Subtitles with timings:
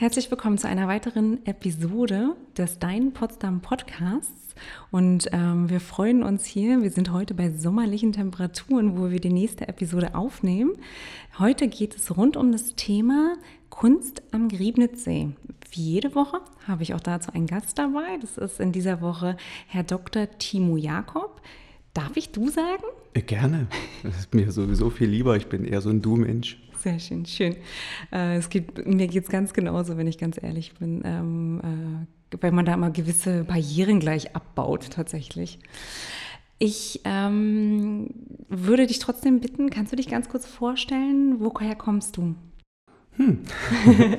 [0.00, 4.54] Herzlich willkommen zu einer weiteren Episode des Dein Potsdam Podcasts.
[4.90, 6.80] Und ähm, wir freuen uns hier.
[6.80, 10.72] Wir sind heute bei sommerlichen Temperaturen, wo wir die nächste Episode aufnehmen.
[11.38, 13.36] Heute geht es rund um das Thema
[13.68, 15.32] Kunst am Griebnitzsee.
[15.70, 18.16] Wie jede Woche habe ich auch dazu einen Gast dabei.
[18.22, 19.36] Das ist in dieser Woche
[19.66, 20.30] Herr Dr.
[20.38, 21.42] Timo Jakob.
[21.92, 22.84] Darf ich du sagen?
[23.12, 23.66] Äh, gerne.
[24.02, 25.36] Das ist mir sowieso viel lieber.
[25.36, 26.56] Ich bin eher so ein Du-Mensch.
[26.82, 27.56] Sehr schön, schön.
[28.10, 32.36] Äh, es geht, mir geht es ganz genauso, wenn ich ganz ehrlich bin, ähm, äh,
[32.40, 35.58] weil man da immer gewisse Barrieren gleich abbaut tatsächlich.
[36.58, 38.08] Ich ähm,
[38.48, 42.34] würde dich trotzdem bitten, kannst du dich ganz kurz vorstellen, woher kommst du?
[43.16, 43.40] Hm.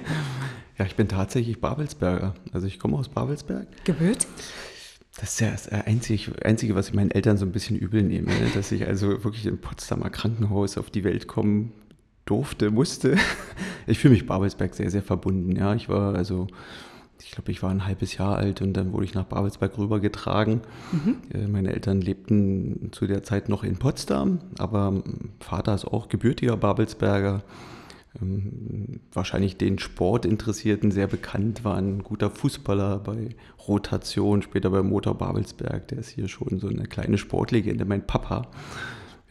[0.78, 2.36] ja, ich bin tatsächlich Babelsberger.
[2.54, 3.68] Also ich komme aus Babelsberg.
[3.86, 4.28] Gebürtig?
[5.20, 8.28] Das ist ja das Einzige, Einzige, was ich meinen Eltern so ein bisschen übel nehme,
[8.28, 8.52] ne?
[8.54, 11.74] dass ich also wirklich im Potsdamer Krankenhaus auf die Welt kommen
[12.32, 13.18] durfte, musste.
[13.88, 15.56] Ich fühle mich Babelsberg sehr, sehr verbunden.
[15.56, 16.46] Ja, ich war also,
[17.20, 20.62] ich glaube, ich war ein halbes Jahr alt und dann wurde ich nach Babelsberg rübergetragen.
[20.92, 21.16] Mhm.
[21.34, 25.02] Äh, meine Eltern lebten zu der Zeit noch in Potsdam, aber
[25.40, 27.42] Vater ist auch gebürtiger Babelsberger.
[28.22, 33.30] Ähm, wahrscheinlich den Sportinteressierten sehr bekannt, war ein guter Fußballer bei
[33.68, 35.88] Rotation, später bei Motor Babelsberg.
[35.88, 38.48] Der ist hier schon so eine kleine Sportlegende, mein Papa.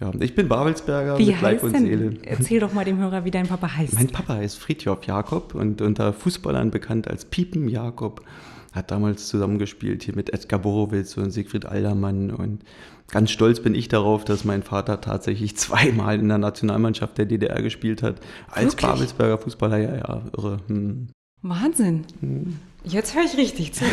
[0.00, 1.84] Ja, ich bin Babelsberger wie mit Leib und denn?
[1.84, 2.14] Seele.
[2.22, 3.94] Erzähl doch mal dem Hörer, wie dein Papa heißt.
[3.94, 8.24] Mein Papa heißt Friedjof Jakob und unter Fußballern bekannt als Piepen Jakob.
[8.72, 12.30] Hat damals zusammengespielt hier mit Edgar Borowitz und Siegfried Aldermann.
[12.30, 12.62] Und
[13.10, 17.60] ganz stolz bin ich darauf, dass mein Vater tatsächlich zweimal in der Nationalmannschaft der DDR
[17.60, 18.20] gespielt hat.
[18.50, 18.90] Als Wirklich?
[18.90, 20.58] Babelsberger Fußballer, ja, ja, irre.
[20.68, 21.08] Hm.
[21.42, 22.04] Wahnsinn.
[22.20, 22.56] Hm.
[22.84, 23.84] Jetzt höre ich richtig zu.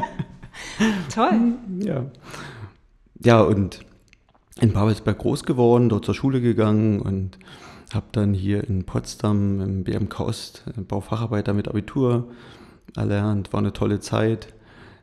[1.14, 1.54] Toll.
[1.78, 2.04] Ja.
[3.22, 3.80] Ja, und
[4.60, 7.38] in Babelsberg groß geworden, dort zur Schule gegangen und
[7.92, 12.28] habe dann hier in Potsdam im BMK Ost äh, Baufacharbeiter mit Abitur
[12.96, 13.52] erlernt.
[13.52, 14.54] War eine tolle Zeit.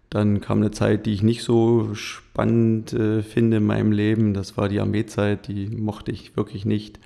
[0.10, 4.34] Dann kam eine Zeit, die ich nicht so spannend äh, finde in meinem Leben.
[4.34, 7.00] Das war die Armeezeit, die mochte ich wirklich nicht.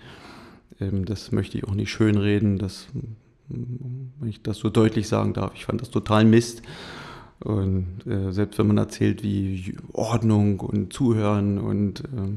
[0.80, 2.88] Ähm, das möchte ich auch nicht schönreden, dass,
[3.50, 5.52] wenn ich das so deutlich sagen darf.
[5.56, 6.64] Ich fand das total Mist.
[7.40, 12.34] Und äh, selbst wenn man erzählt, wie Ordnung und Zuhören und äh,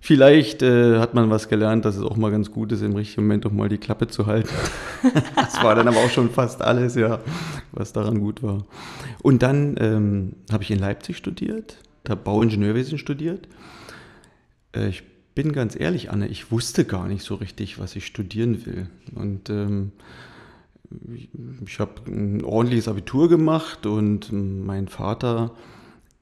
[0.00, 3.22] vielleicht äh, hat man was gelernt, dass es auch mal ganz gut ist, im richtigen
[3.22, 4.48] Moment auch mal die Klappe zu halten.
[5.36, 7.20] das war dann aber auch schon fast alles, ja,
[7.72, 8.64] was daran gut war.
[9.22, 13.46] Und dann ähm, habe ich in Leipzig studiert, da Bauingenieurwesen studiert.
[14.74, 15.04] Äh, ich
[15.36, 18.88] bin ganz ehrlich, Anne, ich wusste gar nicht so richtig, was ich studieren will.
[19.14, 19.92] Und ähm,
[21.64, 25.52] ich habe ein ordentliches Abitur gemacht und mein Vater,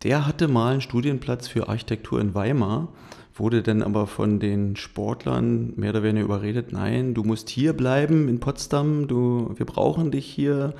[0.02, 2.88] der hatte mal einen Studienplatz für Architektur in Weimar,
[3.34, 8.28] wurde dann aber von den Sportlern mehr oder weniger überredet, nein, du musst hier bleiben
[8.28, 10.74] in Potsdam, du, wir brauchen dich hier,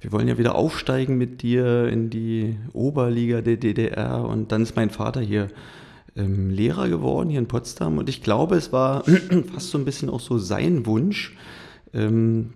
[0.00, 4.76] wir wollen ja wieder aufsteigen mit dir in die Oberliga der DDR und dann ist
[4.76, 5.48] mein Vater hier
[6.16, 7.98] ähm, Lehrer geworden hier in Potsdam.
[7.98, 9.04] Und ich glaube, es war
[9.52, 11.34] fast so ein bisschen auch so sein Wunsch,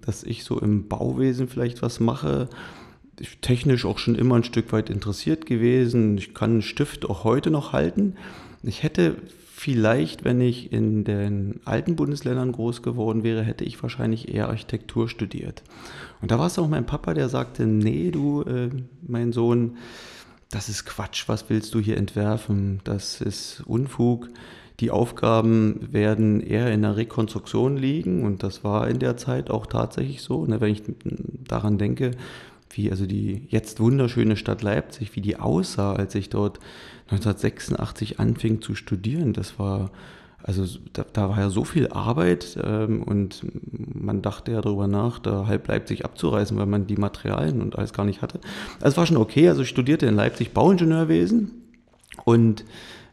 [0.05, 2.49] dass ich so im Bauwesen vielleicht was mache.
[3.19, 6.19] Ich technisch auch schon immer ein Stück weit interessiert gewesen.
[6.19, 8.15] Ich kann einen Stift auch heute noch halten.
[8.63, 9.17] Ich hätte
[9.61, 15.09] vielleicht, wenn ich in den alten Bundesländern groß geworden wäre, hätte ich wahrscheinlich eher Architektur
[15.09, 15.63] studiert.
[16.23, 18.71] Und da war es auch mein Papa, der sagte, nee, du, äh,
[19.07, 19.77] mein Sohn,
[20.51, 22.81] das ist Quatsch, was willst du hier entwerfen?
[22.85, 24.29] Das ist Unfug
[24.81, 29.67] die Aufgaben werden eher in der Rekonstruktion liegen und das war in der Zeit auch
[29.67, 30.47] tatsächlich so.
[30.47, 30.83] Ne, wenn ich
[31.47, 32.13] daran denke,
[32.71, 36.59] wie also die jetzt wunderschöne Stadt Leipzig, wie die aussah, als ich dort
[37.11, 39.91] 1986 anfing zu studieren, das war
[40.43, 40.65] also
[40.95, 45.47] da, da war ja so viel Arbeit ähm, und man dachte ja darüber nach, da
[45.47, 48.41] halb Leipzig abzureißen, weil man die Materialien und alles gar nicht hatte.
[48.77, 49.51] Also es war schon okay.
[49.51, 51.51] Also ich studierte in Leipzig Bauingenieurwesen
[52.25, 52.65] und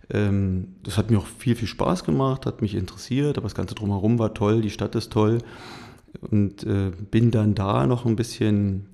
[0.09, 4.19] das hat mir auch viel, viel Spaß gemacht, hat mich interessiert, aber das Ganze drumherum
[4.19, 5.39] war toll, die Stadt ist toll.
[6.31, 8.87] Und äh, bin dann da noch ein bisschen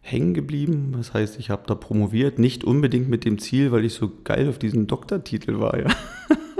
[0.00, 0.94] hängen geblieben.
[0.96, 4.48] Das heißt, ich habe da promoviert, nicht unbedingt mit dem Ziel, weil ich so geil
[4.48, 5.78] auf diesen Doktortitel war.
[5.78, 5.86] Ja.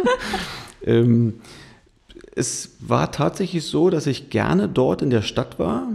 [0.83, 1.35] ähm,
[2.35, 5.89] es war tatsächlich so, dass ich gerne dort in der Stadt war.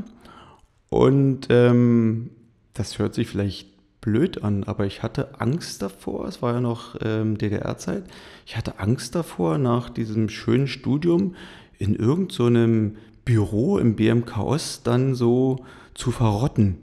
[0.89, 2.31] Und ähm,
[2.73, 3.70] das hört sich vielleicht
[4.01, 8.03] blöd an, aber ich hatte Angst davor, es war ja noch ähm, DDR-Zeit,
[8.45, 11.35] ich hatte Angst davor, nach diesem schönen Studium
[11.77, 15.63] in irgendeinem so Büro im BMK Ost dann so
[15.93, 16.77] zu verrotten.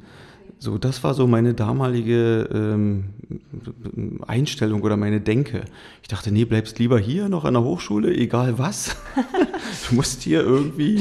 [0.61, 3.05] So, das war so meine damalige ähm,
[4.27, 5.65] Einstellung oder meine Denke.
[6.03, 8.97] Ich dachte, nee, bleibst lieber hier noch an der Hochschule, egal was.
[9.89, 11.01] du musst hier irgendwie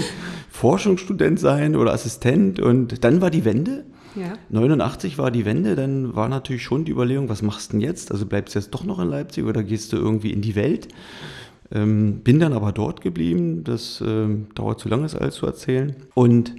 [0.51, 2.59] Forschungsstudent sein oder Assistent.
[2.59, 3.85] Und dann war die Wende.
[4.17, 4.33] Ja.
[4.49, 8.11] 89 war die Wende, dann war natürlich schon die Überlegung, was machst du denn jetzt?
[8.11, 10.87] Also bleibst du jetzt doch noch in Leipzig oder gehst du irgendwie in die Welt?
[11.71, 15.95] Ähm, bin dann aber dort geblieben, das äh, dauert zu lange, es alles zu erzählen.
[16.13, 16.55] Und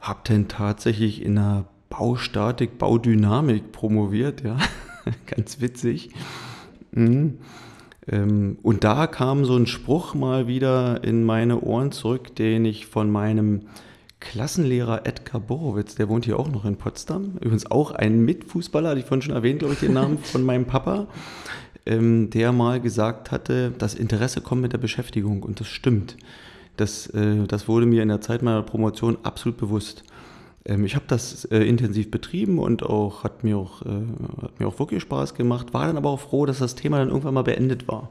[0.00, 4.58] habe dann tatsächlich in der Baustatik, Baudynamik promoviert, ja,
[5.26, 6.10] ganz witzig.
[6.92, 7.38] Mhm.
[8.06, 12.86] Ähm, und da kam so ein Spruch mal wieder in meine Ohren zurück, den ich
[12.86, 13.62] von meinem
[14.30, 19.00] Klassenlehrer Edgar Borowitz, der wohnt hier auch noch in Potsdam, übrigens auch ein Mitfußballer, hatte
[19.00, 21.06] ich vorhin schon erwähnt, glaube ich, den Namen von meinem Papa,
[21.84, 26.16] ähm, der mal gesagt hatte, das Interesse kommt mit der Beschäftigung und das stimmt.
[26.76, 30.04] Das, äh, das wurde mir in der Zeit meiner Promotion absolut bewusst.
[30.64, 34.66] Ähm, ich habe das äh, intensiv betrieben und auch hat mir auch, äh, hat mir
[34.66, 37.42] auch wirklich Spaß gemacht, war dann aber auch froh, dass das Thema dann irgendwann mal
[37.42, 38.08] beendet war.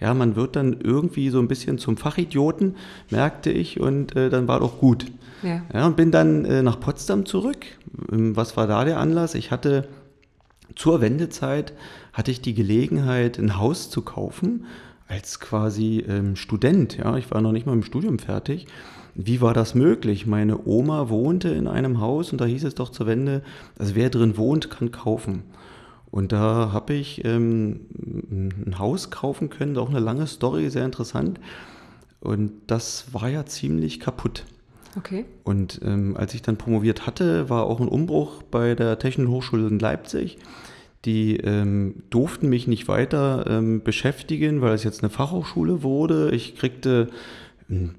[0.00, 2.76] Ja, man wird dann irgendwie so ein bisschen zum Fachidioten,
[3.10, 5.06] merkte ich, und äh, dann war doch gut.
[5.42, 5.62] Ja.
[5.72, 5.86] ja.
[5.86, 7.66] und bin dann äh, nach Potsdam zurück.
[8.10, 9.34] Ähm, was war da der Anlass?
[9.34, 9.88] Ich hatte
[10.74, 11.72] zur Wendezeit
[12.12, 14.66] hatte ich die Gelegenheit, ein Haus zu kaufen
[15.08, 16.96] als quasi ähm, Student.
[16.96, 18.66] Ja, ich war noch nicht mal im Studium fertig
[19.14, 20.26] wie war das möglich?
[20.26, 23.42] Meine Oma wohnte in einem Haus und da hieß es doch zur Wende,
[23.78, 25.42] also wer drin wohnt, kann kaufen.
[26.10, 27.80] Und da habe ich ähm,
[28.30, 31.38] ein Haus kaufen können, auch eine lange Story, sehr interessant.
[32.20, 34.44] Und das war ja ziemlich kaputt.
[34.96, 35.24] Okay.
[35.44, 39.68] Und ähm, als ich dann promoviert hatte, war auch ein Umbruch bei der Technischen Hochschule
[39.68, 40.38] in Leipzig.
[41.04, 46.30] Die ähm, durften mich nicht weiter ähm, beschäftigen, weil es jetzt eine Fachhochschule wurde.
[46.32, 47.08] Ich kriegte
[47.70, 47.94] ein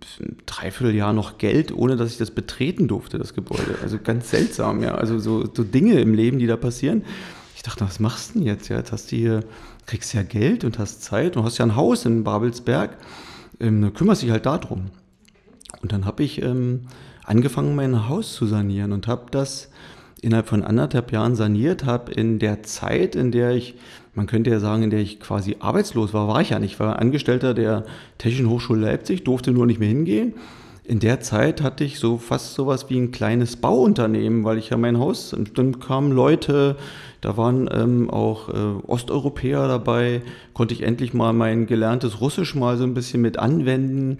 [0.45, 3.77] Dreivierteljahr noch Geld, ohne dass ich das betreten durfte, das Gebäude.
[3.81, 4.95] Also ganz seltsam, ja.
[4.95, 7.03] Also so, so Dinge im Leben, die da passieren.
[7.61, 8.69] Ich dachte, was machst du denn jetzt?
[8.69, 9.41] Ja, jetzt hast du hier,
[9.85, 12.97] kriegst ja Geld und hast Zeit und hast ja ein Haus in Babelsberg.
[13.59, 14.87] Ähm, kümmerst dich halt darum.
[15.79, 16.87] Und dann habe ich ähm,
[17.23, 19.69] angefangen, mein Haus zu sanieren und habe das
[20.23, 23.75] innerhalb von anderthalb Jahren saniert, habe in der Zeit, in der ich
[24.15, 26.73] man könnte ja sagen, in der ich quasi arbeitslos war, war ich ja nicht.
[26.73, 27.85] Ich war Angestellter der
[28.17, 30.33] Technischen Hochschule Leipzig, durfte nur nicht mehr hingehen.
[30.91, 34.77] In der Zeit hatte ich so fast sowas wie ein kleines Bauunternehmen, weil ich ja
[34.77, 36.75] mein Haus, dann kamen Leute,
[37.21, 40.21] da waren ähm, auch äh, Osteuropäer dabei,
[40.53, 44.17] konnte ich endlich mal mein gelerntes Russisch mal so ein bisschen mit anwenden.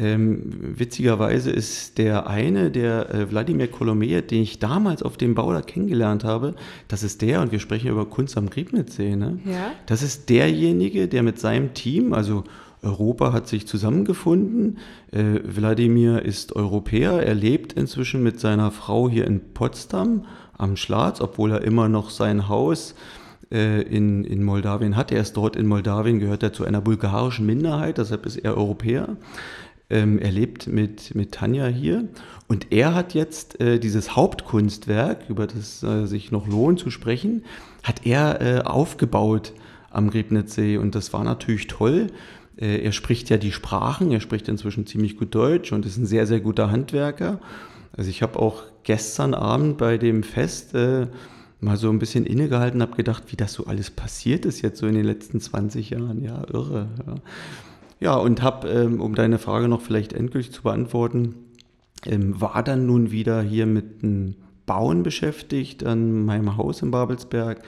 [0.00, 5.52] Ähm, witzigerweise ist der eine, der äh, Wladimir Kolomejew, den ich damals auf dem Bau
[5.52, 6.56] da kennengelernt habe,
[6.88, 9.38] das ist der, und wir sprechen über Kunst am Griebnitzsee, ne?
[9.44, 9.70] ja.
[9.86, 12.42] das ist derjenige, der mit seinem Team, also
[12.82, 14.78] Europa hat sich zusammengefunden.
[15.12, 17.22] Äh, Wladimir ist Europäer.
[17.22, 20.24] Er lebt inzwischen mit seiner Frau hier in Potsdam
[20.56, 22.94] am Schlatz, obwohl er immer noch sein Haus
[23.52, 25.12] äh, in, in Moldawien hat.
[25.12, 29.16] Er ist dort in Moldawien, gehört er zu einer bulgarischen Minderheit, deshalb ist er Europäer.
[29.90, 32.04] Ähm, er lebt mit, mit Tanja hier
[32.46, 37.44] und er hat jetzt äh, dieses Hauptkunstwerk, über das äh, sich noch lohnt zu sprechen,
[37.82, 39.52] hat er äh, aufgebaut
[39.90, 42.06] am Griebnitzsee und das war natürlich toll.
[42.60, 46.06] Äh, er spricht ja die Sprachen, er spricht inzwischen ziemlich gut Deutsch und ist ein
[46.06, 47.40] sehr, sehr guter Handwerker.
[47.96, 51.06] Also ich habe auch gestern Abend bei dem Fest äh,
[51.60, 54.86] mal so ein bisschen innegehalten, habe gedacht, wie das so alles passiert ist jetzt so
[54.86, 56.22] in den letzten 20 Jahren.
[56.22, 56.88] Ja, irre.
[57.06, 57.14] Ja.
[58.02, 61.34] Ja, und habe, ähm, um deine Frage noch vielleicht endgültig zu beantworten,
[62.06, 67.62] ähm, war dann nun wieder hier mit dem Bauen beschäftigt an meinem Haus in Babelsberg.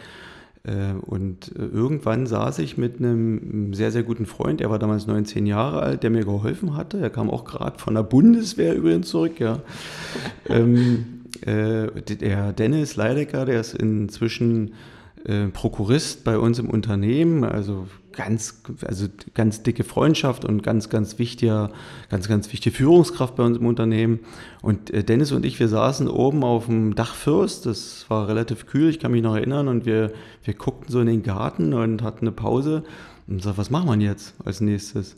[0.64, 5.06] Äh, und äh, irgendwann saß ich mit einem sehr, sehr guten Freund, er war damals
[5.06, 6.98] 19 Jahre alt, der mir geholfen hatte.
[6.98, 9.60] Er kam auch gerade von der Bundeswehr übrigens zurück, ja.
[10.48, 14.74] ähm, äh, der Dennis Leidecker, der ist inzwischen
[15.24, 21.18] äh, Prokurist bei uns im Unternehmen, also ganz, also ganz dicke Freundschaft und ganz, ganz
[21.18, 21.70] wichtiger,
[22.10, 24.20] ganz, ganz wichtige Führungskraft bei uns im Unternehmen.
[24.60, 28.88] Und äh, Dennis und ich, wir saßen oben auf dem Dachfürst, das war relativ kühl,
[28.88, 30.12] ich kann mich noch erinnern, und wir,
[30.44, 32.84] wir guckten so in den Garten und hatten eine Pause
[33.26, 35.16] und sagten, was machen wir jetzt als nächstes?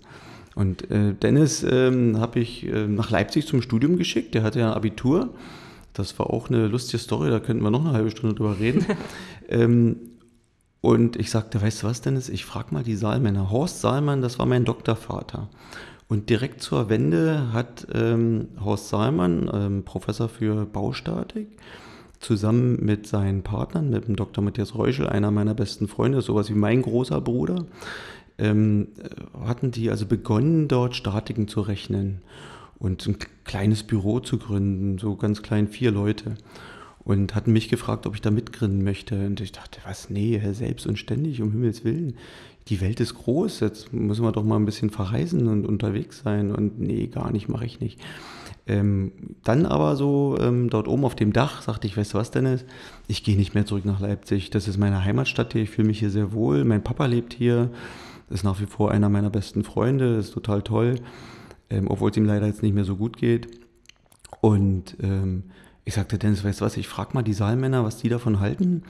[0.55, 4.69] Und äh, Dennis ähm, habe ich äh, nach Leipzig zum Studium geschickt, der hatte ja
[4.69, 5.31] ein Abitur.
[5.95, 8.85] Das war auch eine lustige Story, da könnten wir noch eine halbe Stunde drüber reden.
[9.49, 9.97] ähm,
[10.81, 13.51] und ich sagte, weißt du was, Dennis, ich frage mal die Saalmänner.
[13.51, 15.49] Horst Saalmann, das war mein Doktorvater.
[16.09, 21.49] Und direkt zur Wende hat ähm, Horst Saalmann, ähm, Professor für Baustatik,
[22.21, 24.45] zusammen mit seinen Partnern, mit dem Dr.
[24.45, 27.65] Matthias Reuschel, einer meiner besten Freunde, sowas wie mein großer Bruder,
[28.37, 28.89] ähm,
[29.43, 32.21] hatten die also begonnen, dort Statiken zu rechnen
[32.85, 36.37] und ein kleines Büro zu gründen, so ganz klein, vier Leute.
[37.03, 39.27] und hatten mich gefragt, ob ich da mitgründen möchte.
[39.27, 42.15] Und ich dachte, was, nee, selbst und ständig, um Himmels Willen.
[42.69, 46.51] Die Welt ist groß, jetzt müssen wir doch mal ein bisschen verreisen und unterwegs sein.
[46.51, 48.01] Und nee, gar nicht, mache ich nicht.
[48.67, 49.13] Ähm,
[49.43, 52.65] dann aber so ähm, dort oben auf dem Dach sagte ich, weißt du was, Dennis,
[53.07, 54.49] ich gehe nicht mehr zurück nach Leipzig.
[54.49, 56.65] Das ist meine Heimatstadt hier, ich fühle mich hier sehr wohl.
[56.65, 57.71] Mein Papa lebt hier,
[58.31, 60.95] ist nach wie vor einer meiner besten Freunde, ist total toll,
[61.75, 63.49] ähm, obwohl es ihm leider jetzt nicht mehr so gut geht.
[64.41, 65.45] Und ähm,
[65.85, 68.83] ich sagte, Dennis, weißt du was, ich frage mal die Saalmänner, was die davon halten,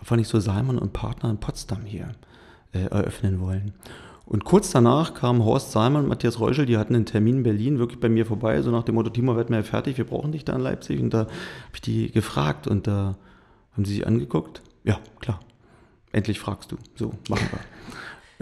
[0.00, 2.08] ob wir nicht so Saalmann und Partner in Potsdam hier
[2.72, 3.72] äh, eröffnen wollen.
[4.24, 7.78] Und kurz danach kamen Horst Salmann und Matthias Reuschel, die hatten einen Termin in Berlin
[7.78, 10.44] wirklich bei mir vorbei, so nach dem Motto, Timo, werden wir fertig, wir brauchen dich
[10.44, 11.00] da in Leipzig.
[11.00, 11.30] Und da habe
[11.74, 13.16] ich die gefragt und da
[13.72, 14.62] haben sie sich angeguckt.
[14.84, 15.40] Ja, klar.
[16.12, 16.76] Endlich fragst du.
[16.94, 17.60] So, machen wir.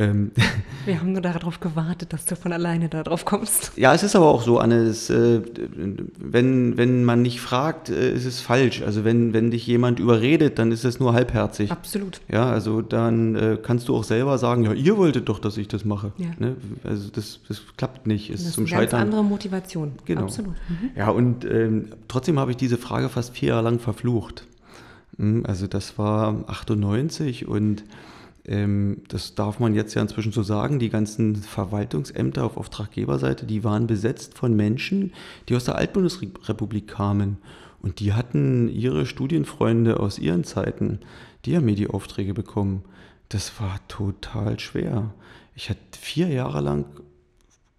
[0.01, 0.33] Ähm,
[0.87, 3.73] Wir haben nur darauf gewartet, dass du von alleine darauf kommst.
[3.77, 5.43] Ja, es ist aber auch so, Anne, es, äh,
[6.19, 8.81] wenn, wenn man nicht fragt, äh, ist es falsch.
[8.83, 11.71] Also wenn, wenn dich jemand überredet, dann ist es nur halbherzig.
[11.71, 12.23] Absolut.
[12.29, 15.69] Ja, also dann äh, kannst du auch selber sagen, ja, ihr wolltet doch, dass ich
[15.69, 16.13] das mache.
[16.17, 16.31] Ja.
[16.39, 16.57] Ne?
[16.83, 18.31] Also das, das klappt nicht.
[18.31, 19.93] Ist das ist zum eine ganz andere Motivation.
[20.07, 20.23] Genau.
[20.23, 20.55] Absolut.
[20.71, 20.91] Mhm.
[20.97, 24.47] Ja, und ähm, trotzdem habe ich diese Frage fast vier Jahre lang verflucht.
[25.19, 27.85] Hm, also das war 98 und
[29.07, 33.87] das darf man jetzt ja inzwischen so sagen, die ganzen Verwaltungsämter auf Auftraggeberseite, die waren
[33.87, 35.13] besetzt von Menschen,
[35.49, 37.39] die aus der Altbundesrepublik kamen.
[37.81, 40.99] Und die hatten ihre Studienfreunde aus ihren Zeiten,
[41.45, 42.83] die haben mir die Aufträge bekommen.
[43.29, 45.15] Das war total schwer.
[45.55, 46.87] Ich hatte vier Jahre lang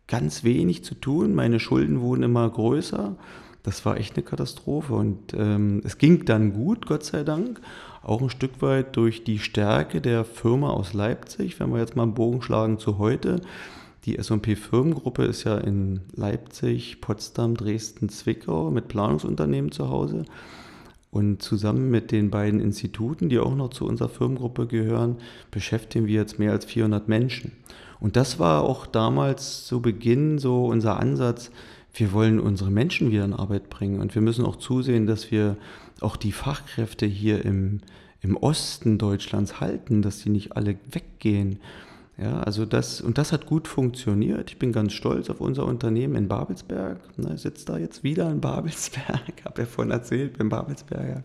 [0.07, 3.17] ganz wenig zu tun, meine Schulden wurden immer größer.
[3.63, 4.93] Das war echt eine Katastrophe.
[4.93, 7.59] Und ähm, es ging dann gut, Gott sei Dank
[8.03, 12.03] auch ein Stück weit durch die Stärke der Firma aus Leipzig, wenn wir jetzt mal
[12.03, 13.41] einen Bogen schlagen zu heute.
[14.05, 20.25] Die S&P Firmengruppe ist ja in Leipzig, Potsdam, Dresden, Zwickau mit Planungsunternehmen zu Hause.
[21.11, 25.17] Und zusammen mit den beiden Instituten, die auch noch zu unserer Firmengruppe gehören,
[25.51, 27.51] beschäftigen wir jetzt mehr als 400 Menschen.
[27.99, 31.51] Und das war auch damals zu Beginn so unser Ansatz,
[31.93, 35.57] wir wollen unsere Menschen wieder in Arbeit bringen und wir müssen auch zusehen, dass wir
[36.01, 37.81] auch die Fachkräfte hier im,
[38.21, 41.59] im Osten Deutschlands halten, dass die nicht alle weggehen.
[42.17, 44.51] Ja, also das, und das hat gut funktioniert.
[44.51, 46.99] Ich bin ganz stolz auf unser Unternehmen in Babelsberg.
[47.33, 51.23] ich sitze da jetzt wieder in Babelsberg, habe ja vorhin erzählt, bin Babelsberger.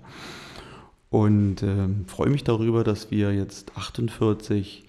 [1.10, 4.84] Und äh, freue mich darüber, dass wir jetzt 48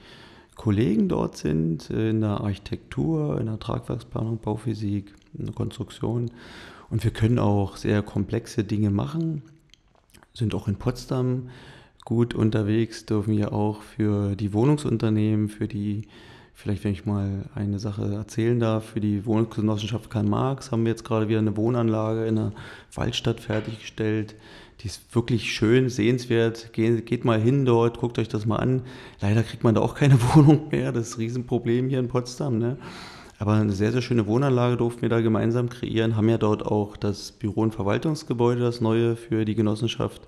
[0.56, 6.32] Kollegen dort sind in der Architektur, in der Tragwerksplanung, Bauphysik, in der Konstruktion.
[6.90, 9.44] Und wir können auch sehr komplexe Dinge machen
[10.38, 11.50] sind auch in Potsdam
[12.06, 16.08] gut unterwegs, dürfen wir auch für die Wohnungsunternehmen, für die,
[16.54, 20.92] vielleicht wenn ich mal eine Sache erzählen darf, für die Wohnungsgenossenschaft Karl Marx haben wir
[20.92, 22.54] jetzt gerade wieder eine Wohnanlage in der
[22.94, 24.36] Waldstadt fertiggestellt.
[24.82, 26.72] Die ist wirklich schön, sehenswert.
[26.72, 28.84] Geht, geht mal hin dort, guckt euch das mal an.
[29.20, 30.92] Leider kriegt man da auch keine Wohnung mehr.
[30.92, 32.60] Das ist ein Riesenproblem hier in Potsdam.
[32.60, 32.78] Ne?
[33.40, 36.98] Aber eine sehr, sehr schöne Wohnanlage durften wir da gemeinsam kreieren, haben ja dort auch
[36.98, 40.24] das Büro- und Verwaltungsgebäude, das neue für die Genossenschaft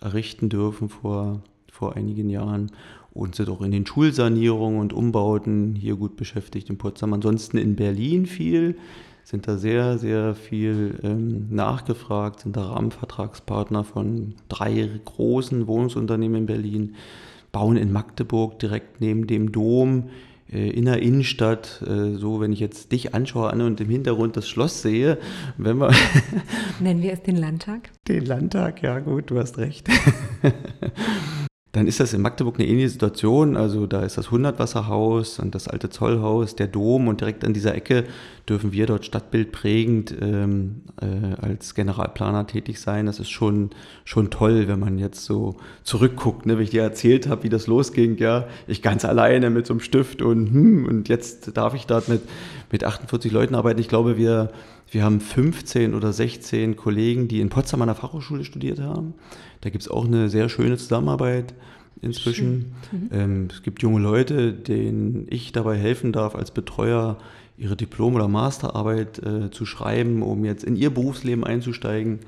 [0.00, 2.72] errichten dürfen vor, vor einigen Jahren.
[3.12, 7.12] Und sind auch in den Schulsanierungen und Umbauten hier gut beschäftigt in Potsdam.
[7.12, 8.76] Ansonsten in Berlin viel,
[9.24, 16.46] sind da sehr, sehr viel ähm, nachgefragt, sind da Rahmenvertragspartner von drei großen Wohnungsunternehmen in
[16.46, 16.94] Berlin,
[17.52, 20.10] bauen in Magdeburg direkt neben dem Dom
[20.52, 24.48] in der Innenstadt, äh, so wenn ich jetzt dich anschaue an und im Hintergrund das
[24.48, 25.18] Schloss sehe,
[25.56, 25.92] wenn wir
[26.80, 27.90] Nennen wir es den Landtag?
[28.08, 29.88] Den Landtag, ja gut, du hast recht.
[31.72, 33.56] dann ist das in Magdeburg eine ähnliche Situation.
[33.56, 37.74] Also da ist das Hundertwasserhaus und das alte Zollhaus, der Dom und direkt an dieser
[37.76, 38.04] Ecke
[38.48, 43.06] dürfen wir dort stadtbildprägend ähm, äh, als Generalplaner tätig sein.
[43.06, 43.70] Das ist schon,
[44.04, 46.58] schon toll, wenn man jetzt so zurückguckt, ne?
[46.58, 48.16] wie ich dir erzählt habe, wie das losging.
[48.18, 52.08] Ja, ich ganz alleine mit so einem Stift und, hm, und jetzt darf ich dort
[52.08, 52.22] mit,
[52.72, 53.78] mit 48 Leuten arbeiten.
[53.78, 54.50] Ich glaube, wir,
[54.90, 59.14] wir haben 15 oder 16 Kollegen, die in Potsdam an der Fachhochschule studiert haben.
[59.60, 61.54] Da gibt es auch eine sehr schöne Zusammenarbeit
[62.02, 62.74] inzwischen.
[62.92, 63.08] Mhm.
[63.12, 67.18] Ähm, es gibt junge Leute, denen ich dabei helfen darf, als Betreuer
[67.56, 72.20] ihre Diplom- oder Masterarbeit äh, zu schreiben, um jetzt in ihr Berufsleben einzusteigen.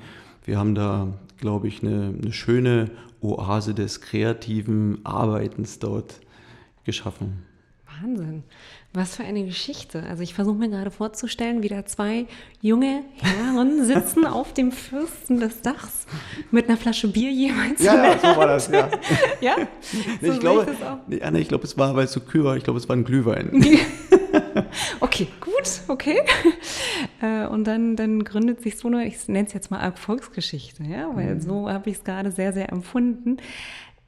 [0.45, 6.19] Wir haben da, glaube ich, eine, eine schöne Oase des kreativen Arbeitens dort
[6.83, 7.43] geschaffen.
[8.01, 8.43] Wahnsinn.
[8.95, 10.03] Was für eine Geschichte.
[10.03, 12.27] Also ich versuche mir gerade vorzustellen, wie da zwei
[12.61, 16.05] junge Herren sitzen auf dem Fürsten des Dachs
[16.51, 17.83] mit einer Flasche Bier jeweils.
[17.83, 18.89] Ja, ja so war das, ja.
[19.41, 19.55] ja?
[20.21, 22.43] Nee, so ich, glaube, ich, nee, nee, ich glaube, es war, weil es so kühl
[22.43, 23.51] war, ich glaube, es war ein Glühwein.
[24.99, 26.21] Okay, gut, okay.
[27.21, 31.15] Äh, und dann, dann gründet sich so eine, ich nenne es jetzt mal Erfolgsgeschichte, ja,
[31.15, 31.41] weil mhm.
[31.41, 33.37] so habe ich es gerade sehr, sehr empfunden.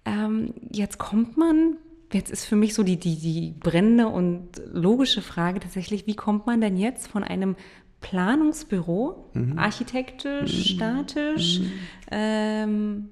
[0.05, 1.77] Ähm, jetzt kommt man,
[2.15, 6.45] jetzt ist für mich so die, die, die brennende und logische Frage tatsächlich, wie kommt
[6.47, 7.55] man denn jetzt von einem
[8.01, 9.59] Planungsbüro, mhm.
[9.59, 10.75] architektisch, mhm.
[10.75, 11.71] statisch, mhm.
[12.11, 13.09] Ähm,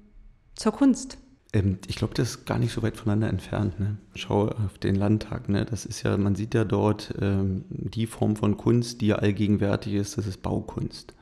[0.54, 1.18] zur Kunst?
[1.52, 3.78] Ähm, ich glaube, das ist gar nicht so weit voneinander entfernt.
[3.78, 3.96] Ne?
[4.14, 5.48] Schau auf den Landtag.
[5.48, 5.64] Ne?
[5.64, 9.94] Das ist ja, man sieht ja dort ähm, die Form von Kunst, die ja allgegenwärtig
[9.94, 11.14] ist, das ist Baukunst.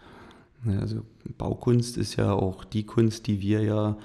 [0.81, 1.03] Also
[1.39, 3.97] Baukunst ist ja auch die Kunst, die wir ja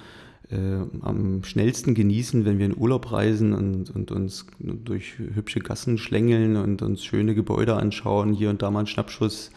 [0.50, 6.56] am schnellsten genießen, wenn wir in Urlaub reisen und, und, uns durch hübsche Gassen schlängeln
[6.56, 9.50] und uns schöne Gebäude anschauen, hier und da mal einen Schnappschuss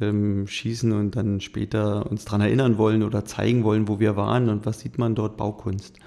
[0.00, 4.48] ähm, schießen und dann später uns daran erinnern wollen oder zeigen wollen, wo wir waren
[4.48, 5.36] und was sieht man dort?
[5.36, 5.98] Baukunst.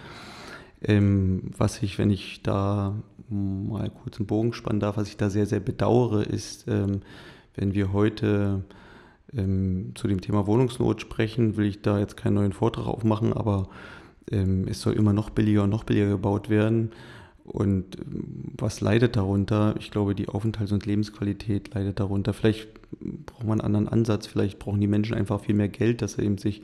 [0.84, 2.96] Ähm, was ich, wenn ich da
[3.30, 7.02] mal kurz einen Bogen spannen darf, was ich da sehr, sehr bedauere, ist, ähm,
[7.56, 8.64] wenn wir heute
[9.36, 13.70] ähm, zu dem Thema Wohnungsnot sprechen, will ich da jetzt keinen neuen Vortrag aufmachen, aber
[14.28, 16.92] es soll immer noch billiger und noch billiger gebaut werden.
[17.44, 19.76] Und ähm, was leidet darunter?
[19.80, 22.34] Ich glaube, die Aufenthalts- und Lebensqualität leidet darunter.
[22.34, 22.70] Vielleicht
[23.26, 26.24] braucht man einen anderen Ansatz, vielleicht brauchen die Menschen einfach viel mehr Geld, dass sie
[26.24, 26.62] eben sich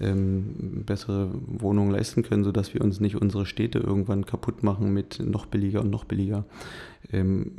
[0.00, 5.20] ähm, bessere Wohnungen leisten können, sodass wir uns nicht unsere Städte irgendwann kaputt machen mit
[5.24, 6.44] noch billiger und noch billiger.
[7.12, 7.52] Ähm,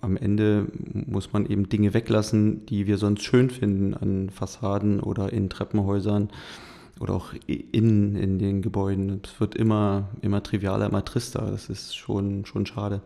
[0.00, 5.32] am Ende muss man eben Dinge weglassen, die wir sonst schön finden an Fassaden oder
[5.32, 6.30] in Treppenhäusern
[7.00, 9.20] oder auch innen in den Gebäuden.
[9.24, 11.48] Es wird immer, immer trivialer, immer trister.
[11.50, 13.02] Das ist schon, schon schade.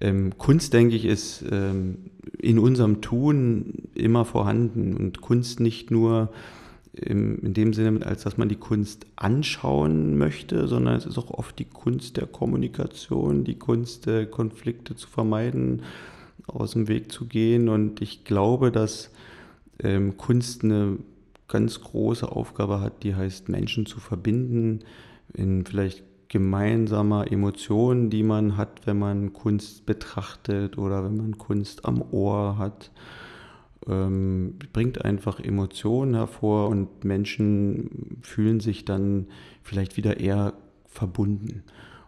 [0.00, 1.98] Ähm, Kunst, denke ich, ist ähm,
[2.38, 6.30] in unserem Tun immer vorhanden und Kunst nicht nur
[6.92, 11.30] im, in dem Sinne, als dass man die Kunst anschauen möchte, sondern es ist auch
[11.30, 15.82] oft die Kunst der Kommunikation, die Kunst, der Konflikte zu vermeiden,
[16.46, 17.68] aus dem Weg zu gehen.
[17.68, 19.10] Und ich glaube, dass
[19.82, 20.98] ähm, Kunst eine
[21.50, 24.80] ganz große Aufgabe hat, die heißt, Menschen zu verbinden
[25.34, 31.84] in vielleicht gemeinsamer Emotionen, die man hat, wenn man Kunst betrachtet oder wenn man Kunst
[31.84, 32.92] am Ohr hat.
[33.88, 39.26] Ähm, bringt einfach Emotionen hervor und Menschen fühlen sich dann
[39.62, 40.54] vielleicht wieder eher
[40.86, 41.64] verbunden.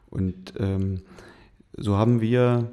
[0.08, 1.00] Und ähm,
[1.76, 2.70] so haben wir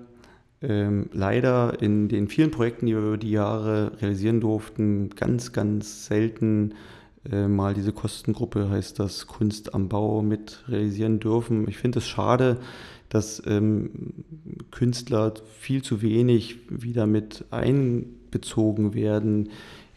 [0.61, 6.05] ähm, leider in den vielen Projekten, die wir über die Jahre realisieren durften, ganz, ganz
[6.05, 6.73] selten
[7.31, 11.67] äh, mal diese Kostengruppe, heißt das Kunst am Bau, mit realisieren dürfen.
[11.67, 12.57] Ich finde es schade,
[13.09, 14.13] dass ähm,
[14.71, 19.49] Künstler viel zu wenig wieder mit einbezogen werden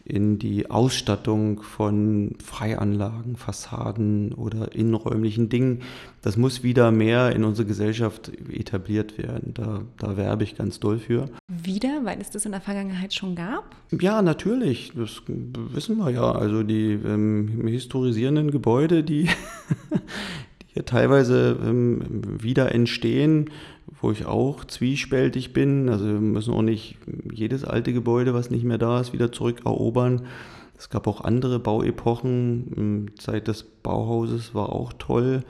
[0.05, 5.81] in die Ausstattung von Freianlagen, Fassaden oder innenräumlichen Dingen.
[6.21, 9.53] Das muss wieder mehr in unsere Gesellschaft etabliert werden.
[9.53, 11.29] Da, da werbe ich ganz doll für.
[11.47, 13.75] Wieder, weil es das in der Vergangenheit schon gab?
[13.91, 14.91] Ja, natürlich.
[14.95, 16.31] Das wissen wir ja.
[16.33, 19.23] Also die ähm, historisierenden Gebäude, die,
[20.61, 23.49] die hier teilweise ähm, wieder entstehen,
[24.01, 25.89] wo ich auch zwiespältig bin.
[25.89, 26.97] Also wir müssen auch nicht
[27.31, 30.23] jedes alte Gebäude, was nicht mehr da ist, wieder zurückerobern.
[30.77, 33.11] Es gab auch andere Bauepochen.
[33.17, 35.43] Zeit des Bauhauses war auch toll.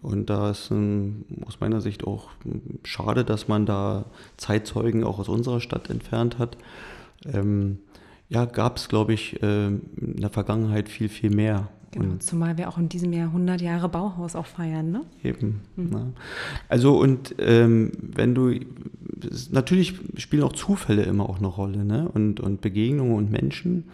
[0.00, 2.30] Und da ist ähm, aus meiner Sicht auch
[2.82, 6.58] schade, dass man da Zeitzeugen auch aus unserer Stadt entfernt hat.
[7.32, 7.78] Ähm,
[8.28, 11.68] ja, gab es, glaube ich, äh, in der Vergangenheit viel, viel mehr.
[11.92, 15.02] Genau, und zumal wir auch in diesem Jahr 100 Jahre Bauhaus auch feiern, ne?
[15.22, 15.60] Eben.
[15.76, 15.90] Mhm.
[15.90, 16.12] Ne?
[16.68, 18.58] Also und ähm, wenn du,
[19.50, 22.08] natürlich spielen auch Zufälle immer auch eine Rolle, ne?
[22.12, 23.84] Und, und Begegnungen und Menschen.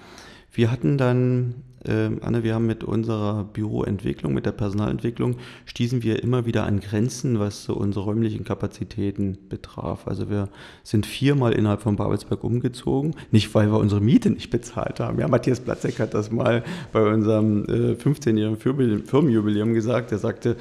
[0.52, 1.54] Wir hatten dann
[1.88, 6.80] äh, Anne, wir haben mit unserer Büroentwicklung, mit der Personalentwicklung, stießen wir immer wieder an
[6.80, 10.06] Grenzen, was so unsere räumlichen Kapazitäten betraf.
[10.06, 10.48] Also wir
[10.84, 15.18] sind viermal innerhalb von Babelsberg umgezogen, nicht weil wir unsere Miete nicht bezahlt haben.
[15.18, 20.12] Ja, Matthias Platzek hat das mal bei unserem äh, 15-jährigen Firmenjubiläum gesagt.
[20.12, 20.56] Er sagte,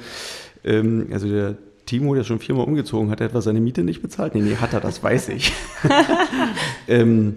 [0.64, 4.34] ähm, also der Timo, der schon viermal umgezogen hat, hat etwa seine Miete nicht bezahlt.
[4.34, 5.52] Nee, nee, hat er, das weiß ich.
[6.88, 7.36] ähm,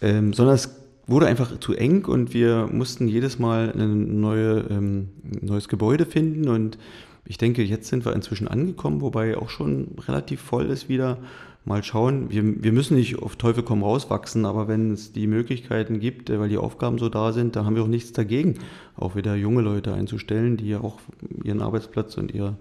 [0.00, 0.79] ähm, sondern es
[1.10, 6.48] wurde einfach zu eng und wir mussten jedes Mal ein neue, ähm, neues Gebäude finden
[6.48, 6.78] und
[7.26, 11.18] ich denke, jetzt sind wir inzwischen angekommen, wobei auch schon relativ voll ist wieder.
[11.64, 15.26] Mal schauen, wir, wir müssen nicht auf Teufel komm raus wachsen, aber wenn es die
[15.26, 18.54] Möglichkeiten gibt, äh, weil die Aufgaben so da sind, dann haben wir auch nichts dagegen,
[18.96, 21.00] auch wieder junge Leute einzustellen, die ja auch
[21.44, 22.56] ihren Arbeitsplatz und ihre,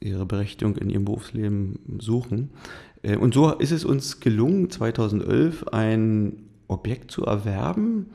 [0.00, 2.50] ihre Berechtigung in ihrem Berufsleben suchen.
[3.02, 8.10] Äh, und so ist es uns gelungen, 2011 ein Objekt zu erwerben.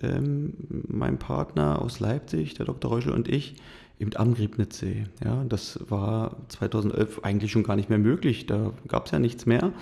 [0.00, 0.54] Ähm,
[0.88, 2.90] mein Partner aus Leipzig, der Dr.
[2.90, 3.56] Reuschel und ich,
[4.00, 5.04] eben am Griebnitzsee.
[5.24, 9.46] Ja, das war 2011 eigentlich schon gar nicht mehr möglich, da gab es ja nichts
[9.46, 9.72] mehr.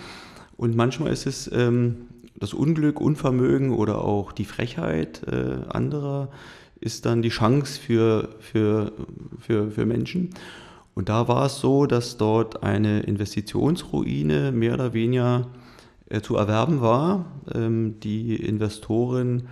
[0.57, 6.29] Und manchmal ist es ähm, das Unglück, Unvermögen oder auch die Frechheit äh, anderer,
[6.81, 8.93] ist dann die Chance für, für,
[9.39, 10.31] für, für Menschen.
[10.95, 15.47] Und da war es so, dass dort eine Investitionsruine mehr oder weniger
[16.21, 17.25] zu erwerben war.
[17.55, 19.45] Ähm, die Investoren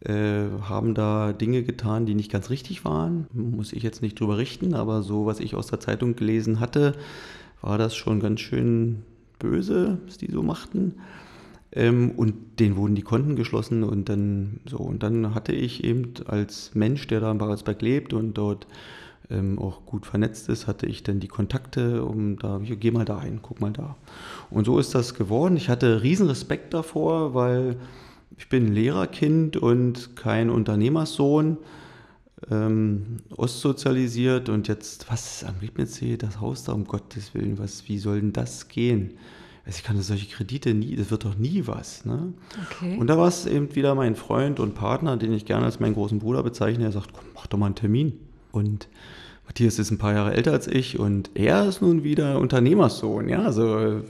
[0.00, 3.26] äh, haben da Dinge getan, die nicht ganz richtig waren.
[3.32, 6.92] Muss ich jetzt nicht drüber richten, aber so, was ich aus der Zeitung gelesen hatte,
[7.62, 9.02] war das schon ganz schön
[9.38, 10.96] böse, was die so machten.
[11.72, 14.76] Ähm, und denen wurden die Konten geschlossen und dann so.
[14.76, 18.66] Und dann hatte ich eben als Mensch, der da in Babelsberg lebt und dort
[19.30, 23.04] ähm, auch gut vernetzt ist, hatte ich dann die Kontakte, um da, ich, geh mal
[23.04, 23.96] da hin, guck mal da.
[24.50, 25.56] Und so ist das geworden.
[25.56, 27.76] Ich hatte riesen Respekt davor, weil
[28.36, 31.58] ich bin ein Lehrerkind und kein Unternehmerssohn,
[32.50, 37.98] ähm, ostsozialisiert und jetzt, was am Liebnitzsee, das Haus da, um Gottes Willen, was, wie
[37.98, 39.14] soll denn das gehen?
[39.64, 42.04] Also ich kann solche Kredite nie, das wird doch nie was.
[42.04, 42.34] Ne?
[42.70, 42.98] Okay.
[42.98, 45.94] Und da war es eben wieder mein Freund und Partner, den ich gerne als meinen
[45.94, 48.12] großen Bruder bezeichne, er sagt, komm, mach doch mal einen Termin.
[48.54, 48.88] Und
[49.46, 53.42] Matthias ist ein paar Jahre älter als ich und er ist nun wieder Unternehmerssohn, ja,
[53.42, 54.00] also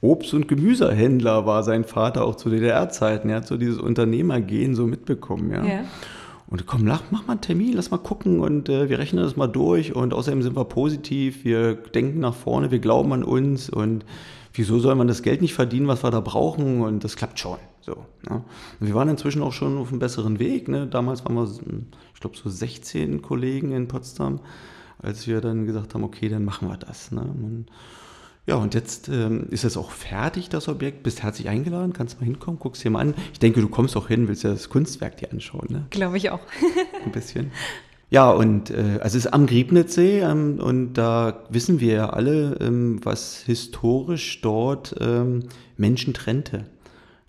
[0.00, 3.30] Obst- und Gemüsehändler war sein Vater auch zu DDR-Zeiten.
[3.30, 5.64] Er hat so dieses Unternehmergehen so mitbekommen, ja.
[5.64, 5.84] ja.
[6.46, 9.34] Und komm, mach, mach mal einen Termin, lass mal gucken und äh, wir rechnen das
[9.34, 13.70] mal durch und außerdem sind wir positiv, wir denken nach vorne, wir glauben an uns
[13.70, 14.04] und
[14.54, 17.58] wieso soll man das Geld nicht verdienen, was wir da brauchen und das klappt schon.
[17.80, 18.42] So, ne?
[18.80, 20.68] Wir waren inzwischen auch schon auf einem besseren Weg.
[20.68, 20.86] Ne?
[20.86, 21.44] Damals waren wir,
[22.14, 24.40] ich glaube, so 16 Kollegen in Potsdam,
[24.98, 27.10] als wir dann gesagt haben, okay, dann machen wir das.
[27.10, 27.20] Ne?
[27.20, 27.66] Und,
[28.46, 31.02] ja, und jetzt ähm, ist es auch fertig, das Objekt.
[31.02, 33.14] Bist herzlich eingeladen, kannst mal hinkommen, guckst dir mal an.
[33.32, 35.66] Ich denke, du kommst auch hin, willst ja das Kunstwerk dir anschauen.
[35.68, 35.86] Ne?
[35.90, 36.40] Glaube ich auch.
[37.04, 37.50] Ein bisschen.
[38.14, 42.56] Ja, und äh, also es ist am Griebnitzsee ähm, und da wissen wir ja alle,
[42.60, 46.64] ähm, was historisch dort ähm, Menschen trennte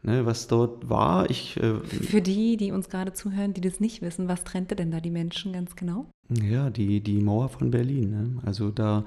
[0.05, 1.27] ne, was dort war.
[1.31, 4.91] Ich, äh, Für die, die uns gerade zuhören, die das nicht wissen, was trennte denn
[4.91, 6.05] da die Menschen ganz genau?
[6.29, 8.11] Ja, die, die Mauer von Berlin.
[8.11, 8.41] Ne?
[8.45, 9.05] Also da,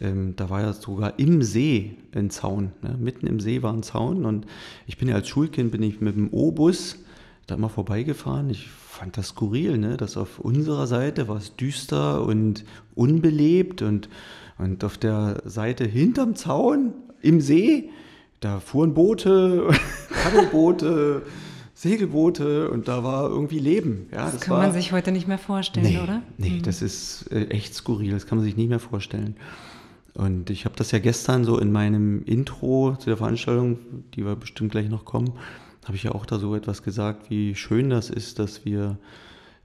[0.00, 2.70] ähm, da war ja sogar im See ein Zaun.
[2.82, 2.96] Ne?
[3.00, 4.46] Mitten im See war ein Zaun und
[4.86, 6.98] ich bin ja als Schulkind bin ich mit dem O-Bus
[7.48, 8.50] da mal vorbeigefahren.
[8.50, 9.96] Ich fand das skurril, ne?
[9.96, 14.08] dass auf unserer Seite war es düster und unbelebt und,
[14.58, 17.90] und auf der Seite hinterm Zaun im See
[18.40, 19.68] da fuhren Boote,
[20.22, 21.22] Paddelboote,
[21.74, 24.06] Segelboote und da war irgendwie Leben.
[24.12, 26.22] Ja, das, das kann war, man sich heute nicht mehr vorstellen, nee, oder?
[26.38, 26.62] Nee, mhm.
[26.62, 29.36] das ist äh, echt skurril, das kann man sich nicht mehr vorstellen.
[30.14, 33.78] Und ich habe das ja gestern so in meinem Intro zu der Veranstaltung,
[34.14, 35.32] die wir bestimmt gleich noch kommen,
[35.86, 38.98] habe ich ja auch da so etwas gesagt, wie schön das ist, dass wir,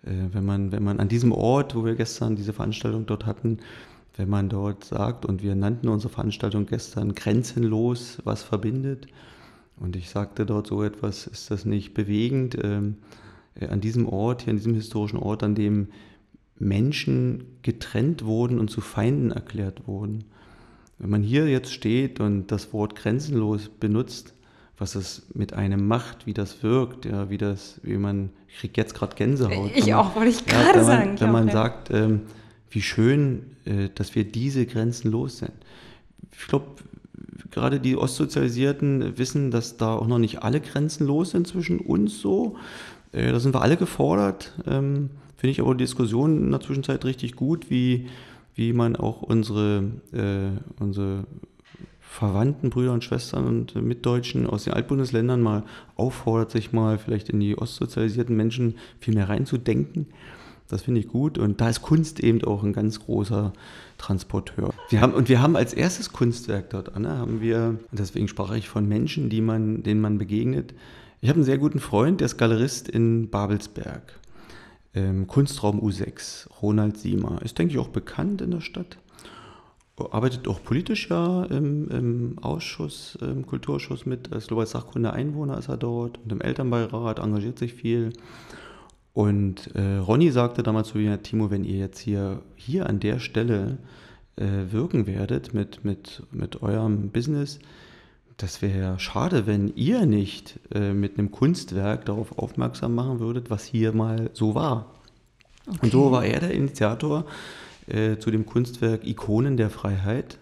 [0.04, 3.58] äh, wenn man, wenn man an diesem Ort, wo wir gestern diese Veranstaltung dort hatten,
[4.18, 9.08] wenn man dort sagt, und wir nannten unsere Veranstaltung gestern grenzenlos, was verbindet.
[9.78, 12.98] Und ich sagte dort so etwas, ist das nicht bewegend, ähm,
[13.56, 15.88] äh, an diesem Ort, hier an diesem historischen Ort, an dem
[16.60, 20.26] Menschen getrennt wurden und zu Feinden erklärt wurden.
[21.00, 24.36] Wenn man hier jetzt steht und das Wort grenzenlos benutzt,
[24.82, 28.74] was es mit einem macht, wie das wirkt, ja, wie das, wie man, ich kriege
[28.78, 29.70] jetzt gerade Gänsehaut.
[29.76, 31.20] Ich auch, wollte ich gerade ja, sagen.
[31.20, 32.22] Wenn man, sagt, ähm,
[32.72, 35.52] wie schön, äh, dass wir diese Grenzen los sind.
[36.32, 36.66] Ich glaube,
[37.52, 42.20] gerade die Ostsozialisierten wissen, dass da auch noch nicht alle Grenzen los sind zwischen uns
[42.20, 42.56] so.
[43.12, 44.52] Äh, da sind wir alle gefordert.
[44.66, 48.08] Ähm, finde ich aber die Diskussion in der Zwischenzeit richtig gut, wie,
[48.56, 51.26] wie man auch unsere, äh, unsere
[52.12, 55.64] Verwandten, Brüder und Schwestern und Mitdeutschen aus den Altbundesländern mal
[55.96, 60.08] auffordert, sich mal vielleicht in die ostsozialisierten Menschen viel mehr reinzudenken.
[60.68, 61.38] Das finde ich gut.
[61.38, 63.54] Und da ist Kunst eben auch ein ganz großer
[63.98, 64.74] Transporteur.
[64.90, 68.68] Wir haben, und wir haben als erstes Kunstwerk dort, Anna, haben wir, deswegen sprach ich
[68.68, 70.74] von Menschen, die man, denen man begegnet.
[71.22, 74.20] Ich habe einen sehr guten Freund, der ist Galerist in Babelsberg.
[74.94, 77.42] Ähm, Kunstraum U6, Ronald Siemer.
[77.42, 78.98] Ist, denke ich, auch bekannt in der Stadt.
[80.12, 84.32] Arbeitet auch politisch ja im, im Ausschuss, im Kulturausschuss mit.
[84.34, 88.14] Als Global Sachkunde Einwohner ist er dort und im Elternbeirat, engagiert sich viel.
[89.14, 93.20] Und äh, Ronny sagte damals zu mir, Timo, wenn ihr jetzt hier, hier an der
[93.20, 93.78] Stelle
[94.38, 97.60] äh, wirken werdet mit, mit, mit eurem Business,
[98.38, 103.66] das wäre schade, wenn ihr nicht äh, mit einem Kunstwerk darauf aufmerksam machen würdet, was
[103.66, 104.96] hier mal so war.
[105.68, 105.80] Okay.
[105.84, 107.26] Und so war er der Initiator
[107.88, 110.38] äh, zu dem Kunstwerk Ikonen der Freiheit,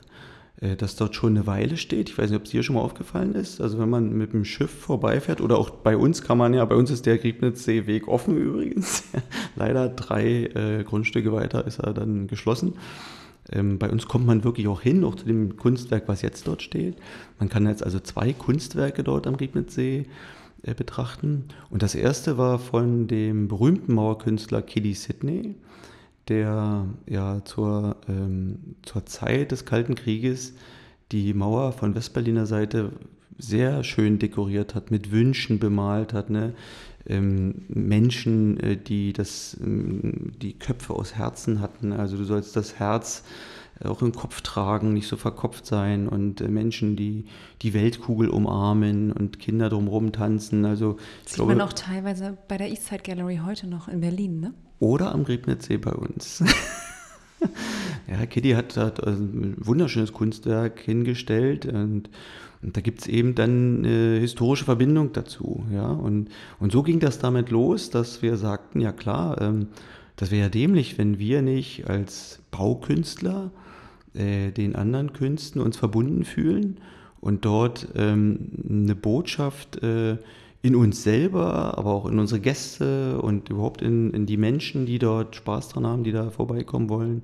[0.61, 2.09] äh, das dort schon eine Weile steht.
[2.09, 3.61] Ich weiß nicht, ob es dir schon mal aufgefallen ist.
[3.61, 6.75] Also wenn man mit dem Schiff vorbeifährt oder auch bei uns kann man ja, bei
[6.75, 9.03] uns ist der Griebnitzseeweg offen übrigens.
[9.55, 12.73] Leider drei äh, Grundstücke weiter ist er dann geschlossen.
[13.51, 16.61] Ähm, bei uns kommt man wirklich auch hin, auch zu dem Kunstwerk, was jetzt dort
[16.61, 16.97] steht.
[17.39, 20.05] Man kann jetzt also zwei Kunstwerke dort am Riebnitzsee
[20.63, 21.45] äh, betrachten.
[21.69, 25.55] Und das erste war von dem berühmten Mauerkünstler Kitty Sidney,
[26.29, 30.53] der ja zur, ähm, zur Zeit des Kalten Krieges
[31.11, 32.91] die Mauer von Westberliner Seite
[33.37, 36.53] sehr schön dekoriert hat, mit Wünschen bemalt hat, ne?
[37.07, 41.93] Ähm, Menschen, äh, die das, ähm, die Köpfe aus Herzen hatten.
[41.93, 43.23] Also du sollst das Herz
[43.83, 47.25] auch im Kopf tragen, nicht so verkopft sein und äh, Menschen, die
[47.61, 50.65] die Weltkugel umarmen und Kinder drumherum tanzen.
[50.65, 54.53] Also sieht glaube, man auch teilweise bei der Eastside Gallery heute noch in Berlin, ne?
[54.79, 56.43] Oder am Griebnitzsee bei uns.
[58.07, 62.09] ja, Kitty hat, hat ein wunderschönes Kunstwerk hingestellt und
[62.61, 65.65] und da gibt es eben dann eine historische Verbindung dazu.
[65.71, 65.87] Ja?
[65.87, 69.67] Und, und so ging das damit los, dass wir sagten, ja klar, ähm,
[70.17, 73.51] das wäre ja dämlich, wenn wir nicht als Baukünstler
[74.13, 76.77] äh, den anderen Künsten uns verbunden fühlen
[77.21, 80.17] und dort ähm, eine Botschaft äh,
[80.61, 84.99] in uns selber, aber auch in unsere Gäste und überhaupt in, in die Menschen, die
[84.99, 87.23] dort Spaß dran haben, die da vorbeikommen wollen,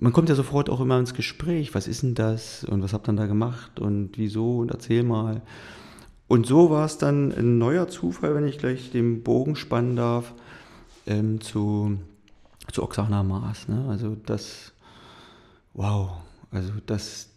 [0.00, 3.06] man kommt ja sofort auch immer ins Gespräch, was ist denn das und was habt
[3.08, 5.42] ihr da gemacht und wieso und erzähl mal.
[6.26, 10.32] Und so war es dann ein neuer Zufall, wenn ich gleich den Bogen spannen darf,
[11.06, 11.98] ähm, zu,
[12.72, 13.68] zu Oksana Maas.
[13.68, 13.84] Ne?
[13.90, 14.69] Also das,
[15.74, 16.12] wow,
[16.50, 17.30] also dass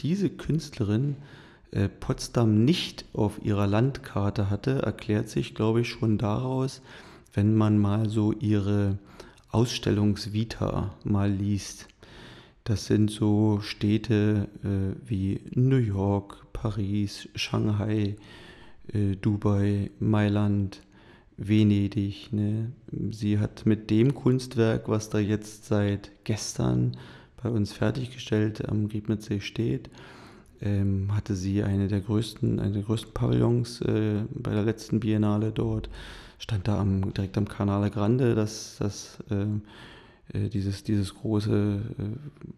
[0.00, 1.16] diese Künstlerin
[1.70, 6.82] äh, Potsdam nicht auf ihrer Landkarte hatte, erklärt sich, glaube ich, schon daraus,
[7.32, 8.98] wenn man mal so ihre
[9.50, 11.88] Ausstellungsvita mal liest.
[12.64, 18.16] Das sind so Städte äh, wie New York, Paris, Shanghai,
[18.92, 20.80] äh, Dubai, Mailand,
[21.36, 22.32] Venedig.
[22.32, 22.72] Ne?
[23.10, 26.96] Sie hat mit dem Kunstwerk, was da jetzt seit gestern
[27.42, 29.90] bei uns fertiggestellt am Griebnitzsee steht,
[30.60, 35.52] ähm, hatte sie eine der größten, eine der größten Pavillons äh, bei der letzten Biennale
[35.52, 35.88] dort.
[36.38, 39.46] Stand da am, direkt am Canale Grande, das, das äh,
[40.32, 42.02] äh, dieses, dieses große, äh,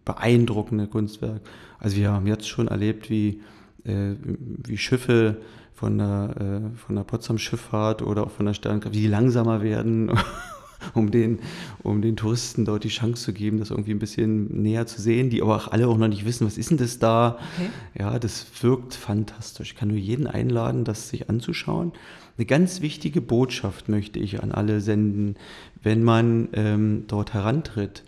[0.05, 1.40] beeindruckende Kunstwerk.
[1.79, 3.40] Also wir haben jetzt schon erlebt, wie,
[3.85, 5.38] äh, wie Schiffe
[5.73, 10.09] von der, von der Potsdam-Schifffahrt oder auch von der Sternkraft, wie die langsamer werden,
[10.94, 11.38] um den,
[11.83, 15.31] um den Touristen dort die Chance zu geben, das irgendwie ein bisschen näher zu sehen,
[15.31, 17.38] die aber auch alle auch noch nicht wissen, was ist denn das da?
[17.57, 17.70] Okay.
[17.99, 19.73] Ja, das wirkt fantastisch.
[19.73, 21.92] Ich kann nur jeden einladen, das sich anzuschauen.
[22.37, 25.37] Eine ganz wichtige Botschaft möchte ich an alle senden.
[25.83, 28.03] Wenn man ähm, dort herantritt,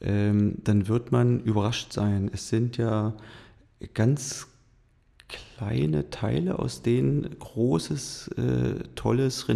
[0.00, 2.30] ähm, dann wird man überrascht sein.
[2.32, 3.14] Es sind ja
[3.94, 4.46] ganz
[5.28, 9.48] kleine Teile, aus denen großes, äh, tolles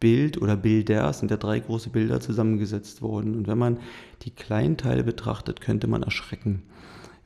[0.00, 3.34] Renaissance-Bild oder Bilder, sind ja drei große Bilder zusammengesetzt worden.
[3.34, 3.78] Und wenn man
[4.22, 6.62] die kleinen Teile betrachtet, könnte man erschrecken.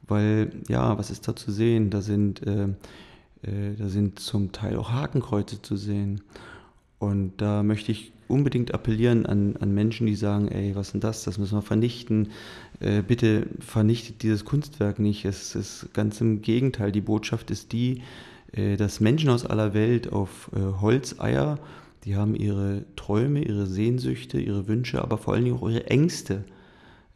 [0.06, 1.90] Weil, ja, was ist da zu sehen?
[1.90, 2.68] Da sind äh,
[3.42, 6.22] äh, da sind zum Teil auch Hakenkreuze zu sehen.
[6.98, 11.00] Und da möchte ich unbedingt appellieren an, an Menschen, die sagen, ey, was ist denn
[11.00, 12.28] das, das müssen wir vernichten.
[12.80, 15.24] Äh, bitte vernichtet dieses Kunstwerk nicht.
[15.24, 16.92] Es ist ganz im Gegenteil.
[16.92, 18.02] Die Botschaft ist die,
[18.52, 21.58] äh, dass Menschen aus aller Welt auf äh, Holzeier,
[22.04, 26.44] die haben ihre Träume, ihre Sehnsüchte, ihre Wünsche, aber vor allen Dingen auch ihre Ängste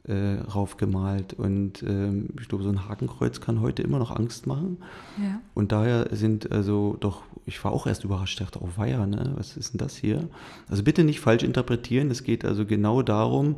[0.04, 1.34] äh, raufgemalt.
[1.34, 4.78] Und ähm, ich glaube, so ein Hakenkreuz kann heute immer noch Angst machen.
[5.18, 5.40] Ja.
[5.54, 9.32] Und daher sind also doch, ich war auch erst überrascht, dachte, oh weia, ne?
[9.36, 10.28] was ist denn das hier?
[10.68, 12.10] Also bitte nicht falsch interpretieren.
[12.10, 13.56] Es geht also genau darum,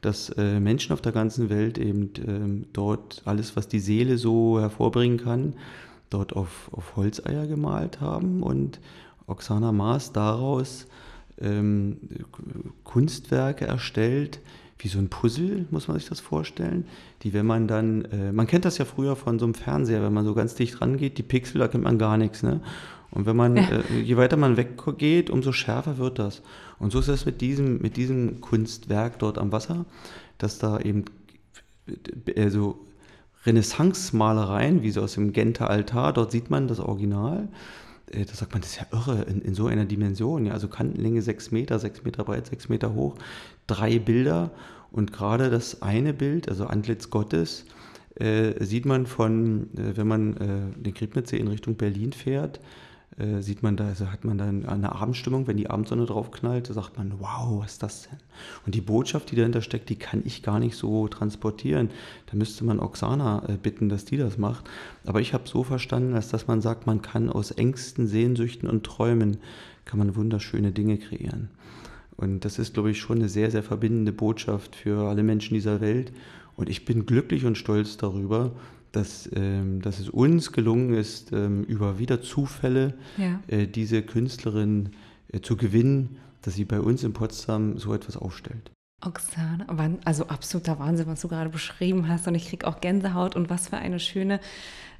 [0.00, 4.58] dass äh, Menschen auf der ganzen Welt eben ähm, dort alles, was die Seele so
[4.58, 5.52] hervorbringen kann,
[6.08, 8.80] dort auf, auf Holzeier gemalt haben und
[9.30, 10.86] Oksana Maas daraus
[11.40, 11.96] ähm,
[12.84, 14.40] Kunstwerke erstellt,
[14.78, 16.86] wie so ein Puzzle, muss man sich das vorstellen.
[17.22, 20.12] Die, wenn man dann, äh, man kennt das ja früher von so einem Fernseher, wenn
[20.12, 22.42] man so ganz dicht rangeht, die Pixel, da kennt man gar nichts.
[22.42, 22.60] Ne?
[23.10, 23.62] Und wenn man, ja.
[23.62, 26.42] äh, je weiter man weggeht, umso schärfer wird das.
[26.78, 29.84] Und so ist es mit diesem, mit diesem Kunstwerk dort am Wasser,
[30.38, 31.04] dass da eben
[32.26, 32.78] äh, so
[33.44, 37.48] Renaissance-Malereien, wie so aus dem Genter Altar, dort sieht man das Original.
[38.10, 40.46] Äh, da sagt man, das ist ja irre, in, in so einer Dimension.
[40.46, 43.16] Ja, also Kantenlänge 6 Meter, 6 Meter breit, 6 Meter hoch,
[43.66, 44.50] drei Bilder.
[44.90, 47.66] Und gerade das eine Bild, also Antlitz Gottes,
[48.16, 52.60] äh, sieht man von, äh, wenn man äh, den Griebnitzsee in Richtung Berlin fährt,
[53.18, 56.70] äh, sieht man da, also hat man dann eine Abendstimmung, wenn die Abendsonne drauf knallt,
[56.70, 58.18] da sagt man, wow, was ist das denn?
[58.66, 61.90] Und die Botschaft, die dahinter steckt, die kann ich gar nicht so transportieren.
[62.30, 64.70] Da müsste man Oksana äh, bitten, dass die das macht.
[65.04, 68.84] Aber ich habe so verstanden, als dass man sagt, man kann aus Ängsten, Sehnsüchten und
[68.84, 69.38] Träumen,
[69.84, 71.48] kann man wunderschöne Dinge kreieren.
[72.16, 75.80] Und das ist, glaube ich, schon eine sehr, sehr verbindende Botschaft für alle Menschen dieser
[75.80, 76.12] Welt.
[76.54, 78.52] Und ich bin glücklich und stolz darüber,
[78.92, 83.40] dass, ähm, dass es uns gelungen ist, ähm, über wieder Zufälle ja.
[83.46, 84.90] äh, diese Künstlerin
[85.32, 88.70] äh, zu gewinnen, dass sie bei uns in Potsdam so etwas aufstellt.
[89.04, 89.66] Oksana,
[90.04, 92.26] also absoluter Wahnsinn, was du gerade beschrieben hast.
[92.28, 94.40] Und ich kriege auch Gänsehaut und was für eine schöne,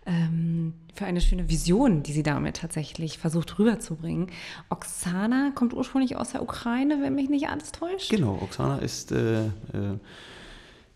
[0.07, 4.29] ähm, für eine schöne Vision, die sie damit tatsächlich versucht rüberzubringen.
[4.71, 8.11] Oksana kommt ursprünglich aus der Ukraine, wenn mich nicht alles täuscht.
[8.11, 9.51] Genau, Oksana ist äh, äh,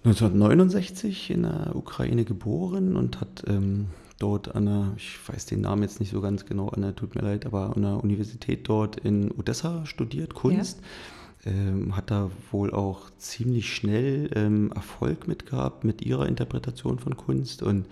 [0.04, 3.86] 1969 in der Ukraine geboren und hat ähm,
[4.18, 7.14] dort an der, ich weiß den Namen jetzt nicht so ganz genau, an der, tut
[7.14, 10.80] mir leid, aber an der Universität dort in Odessa studiert, Kunst.
[10.80, 11.52] Ja.
[11.52, 17.18] Ähm, hat da wohl auch ziemlich schnell ähm, Erfolg mit gehabt mit ihrer Interpretation von
[17.18, 17.86] Kunst und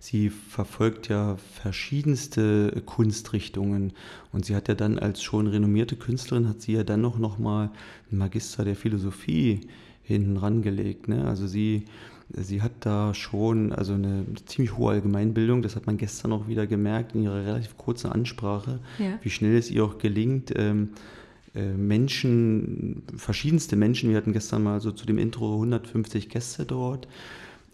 [0.00, 3.92] sie verfolgt ja verschiedenste Kunstrichtungen
[4.32, 7.38] und sie hat ja dann als schon renommierte Künstlerin hat sie ja dann noch, noch
[7.38, 7.70] mal
[8.10, 9.68] einen Magister der Philosophie
[10.06, 11.08] hinten rangelegt.
[11.08, 11.26] Ne?
[11.26, 11.84] Also sie,
[12.32, 16.66] sie hat da schon also eine ziemlich hohe Allgemeinbildung, das hat man gestern auch wieder
[16.66, 19.18] gemerkt in ihrer relativ kurzen Ansprache, ja.
[19.22, 20.90] wie schnell es ihr auch gelingt, ähm,
[21.54, 27.08] äh, Menschen, verschiedenste Menschen, wir hatten gestern mal so zu dem Intro 150 Gäste dort,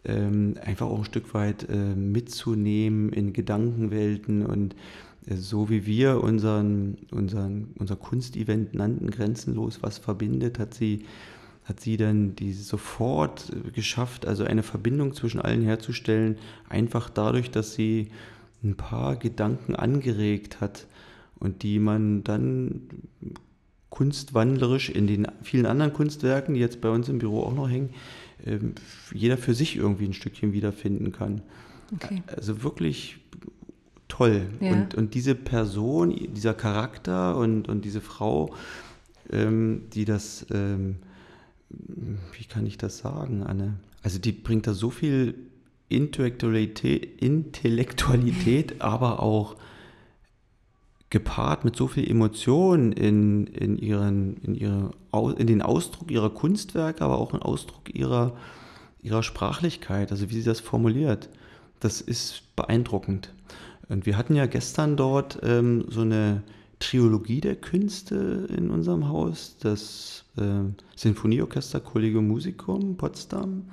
[0.05, 4.75] ähm, einfach auch ein Stück weit äh, mitzunehmen in Gedankenwelten und
[5.27, 11.05] äh, so wie wir unseren, unseren, unser Kunstevent nannten, Grenzenlos, was verbindet, hat sie
[11.65, 17.75] hat sie dann die sofort geschafft, also eine Verbindung zwischen allen herzustellen, einfach dadurch, dass
[17.75, 18.09] sie
[18.65, 20.87] ein paar Gedanken angeregt hat
[21.39, 22.83] und die man dann
[23.91, 27.91] kunstwandlerisch in den vielen anderen Kunstwerken, die jetzt bei uns im Büro auch noch hängen,
[28.47, 28.75] ähm,
[29.13, 31.43] jeder für sich irgendwie ein Stückchen wiederfinden kann.
[31.95, 32.23] Okay.
[32.35, 33.19] Also wirklich
[34.09, 34.47] toll.
[34.61, 34.73] Ja.
[34.73, 38.55] Und, und diese Person, dieser Charakter und, und diese Frau,
[39.31, 40.97] ähm, die das ähm,
[42.37, 43.75] wie kann ich das sagen, Anne?
[44.03, 45.35] Also die bringt da so viel
[45.89, 49.57] Intellektualität, Intellektualität aber auch
[51.11, 54.91] gepaart mit so viel Emotion in, in, ihren, in, ihre,
[55.37, 58.35] in den Ausdruck ihrer Kunstwerke, aber auch in Ausdruck ihrer,
[59.03, 61.29] ihrer Sprachlichkeit, also wie sie das formuliert.
[61.81, 63.35] Das ist beeindruckend.
[63.91, 66.43] Und wir hatten ja gestern dort ähm, so eine
[66.83, 69.57] Triologie der Künste in unserem Haus.
[69.61, 70.43] Das äh,
[70.97, 73.67] Sinfonieorchester Collegium Musicum Potsdam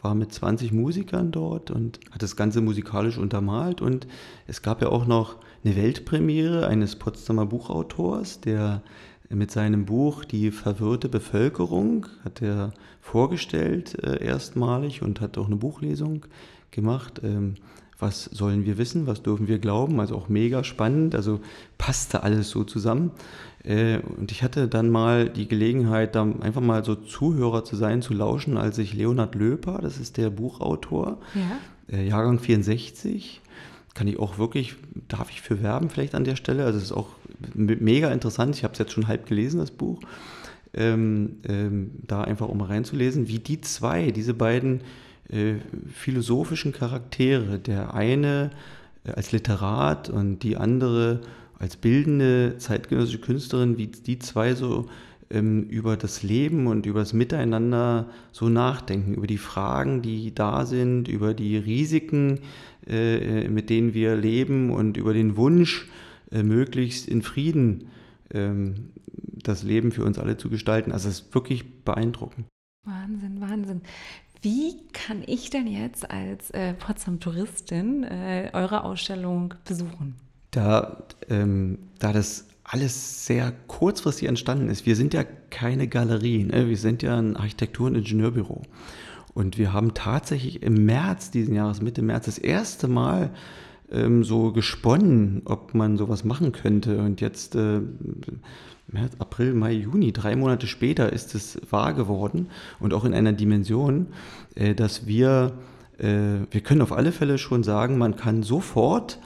[0.00, 3.80] war mit 20 Musikern dort und hat das Ganze musikalisch untermalt.
[3.80, 4.06] Und
[4.46, 8.82] es gab ja auch noch eine Weltpremiere eines Potsdamer Buchautors, der
[9.28, 15.56] mit seinem Buch Die verwirrte Bevölkerung hat er vorgestellt äh, erstmalig und hat auch eine
[15.56, 16.26] Buchlesung
[16.70, 17.20] gemacht.
[17.24, 17.54] Ähm,
[18.02, 21.40] was sollen wir wissen, was dürfen wir glauben, also auch mega spannend, also
[21.78, 23.12] passte alles so zusammen.
[23.62, 28.02] Äh, und ich hatte dann mal die Gelegenheit, da einfach mal so Zuhörer zu sein,
[28.02, 31.96] zu lauschen, als ich Leonhard Löper, das ist der Buchautor, ja.
[31.96, 33.40] Äh, Jahrgang 64,
[33.94, 34.74] kann ich auch wirklich,
[35.08, 37.08] darf ich für werben vielleicht an der Stelle, also es ist auch
[37.54, 40.00] mega interessant, ich habe es jetzt schon halb gelesen, das Buch,
[40.74, 44.80] ähm, ähm, da einfach um reinzulesen, wie die zwei, diese beiden
[45.28, 45.54] äh,
[45.92, 47.58] philosophischen Charaktere.
[47.58, 48.50] Der eine
[49.04, 51.20] äh, als Literat und die andere
[51.58, 54.88] als bildende zeitgenössische Künstlerin, wie die zwei so
[55.30, 60.66] ähm, über das Leben und über das Miteinander so nachdenken, über die Fragen, die da
[60.66, 62.40] sind, über die Risiken,
[62.86, 65.88] äh, mit denen wir leben und über den Wunsch,
[66.30, 67.88] äh, möglichst in Frieden
[68.34, 68.90] ähm,
[69.42, 70.92] das Leben für uns alle zu gestalten.
[70.92, 72.46] Also es ist wirklich beeindruckend.
[72.84, 73.82] Wahnsinn, Wahnsinn.
[74.42, 80.16] Wie kann ich denn jetzt als äh, Potsdam-Touristin äh, eure Ausstellung besuchen?
[80.50, 86.68] Da, ähm, da das alles sehr kurzfristig entstanden ist, wir sind ja keine Galerie, ne?
[86.68, 88.62] wir sind ja ein Architektur- und Ingenieurbüro.
[89.32, 93.30] Und wir haben tatsächlich im März diesen Jahres, Mitte März, das erste Mal
[93.92, 96.98] ähm, so gesponnen, ob man sowas machen könnte.
[96.98, 97.80] Und jetzt äh,
[98.88, 102.48] März, April, Mai, Juni, drei Monate später ist es wahr geworden
[102.80, 104.08] und auch in einer Dimension,
[104.54, 105.52] äh, dass wir,
[105.98, 109.18] äh, wir können auf alle Fälle schon sagen, man kann sofort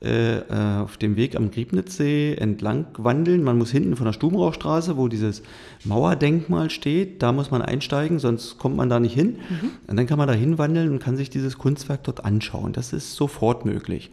[0.00, 3.42] äh, auf dem Weg am Griebnitzsee entlang wandeln.
[3.42, 5.42] Man muss hinten von der Stubenrauchstraße, wo dieses
[5.84, 9.38] Mauerdenkmal steht, da muss man einsteigen, sonst kommt man da nicht hin.
[9.48, 9.70] Mhm.
[9.86, 12.74] Und dann kann man da hinwandeln und kann sich dieses Kunstwerk dort anschauen.
[12.74, 14.10] Das ist sofort möglich.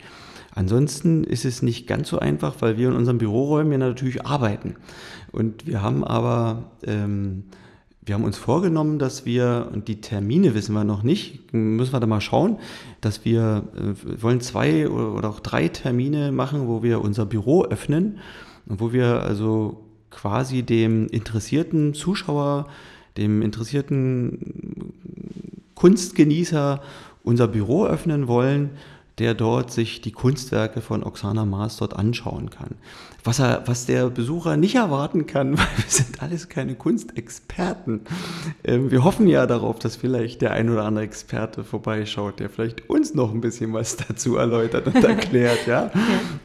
[0.53, 4.75] Ansonsten ist es nicht ganz so einfach, weil wir in unseren Büroräumen ja natürlich arbeiten.
[5.31, 7.43] Und wir haben aber, ähm,
[8.01, 11.99] wir haben uns vorgenommen, dass wir, und die Termine wissen wir noch nicht, müssen wir
[11.99, 12.57] da mal schauen,
[12.99, 18.17] dass wir äh, wollen zwei oder auch drei Termine machen, wo wir unser Büro öffnen
[18.65, 22.67] und wo wir also quasi dem interessierten Zuschauer,
[23.17, 24.93] dem interessierten
[25.75, 26.81] Kunstgenießer
[27.23, 28.71] unser Büro öffnen wollen,
[29.21, 32.71] der dort sich die Kunstwerke von Oksana Maas dort anschauen kann.
[33.23, 38.01] Was, er, was der Besucher nicht erwarten kann, weil wir sind alles keine Kunstexperten.
[38.63, 42.89] Ähm, wir hoffen ja darauf, dass vielleicht der ein oder andere Experte vorbeischaut, der vielleicht
[42.89, 45.67] uns noch ein bisschen was dazu erläutert und erklärt.
[45.67, 45.91] ja?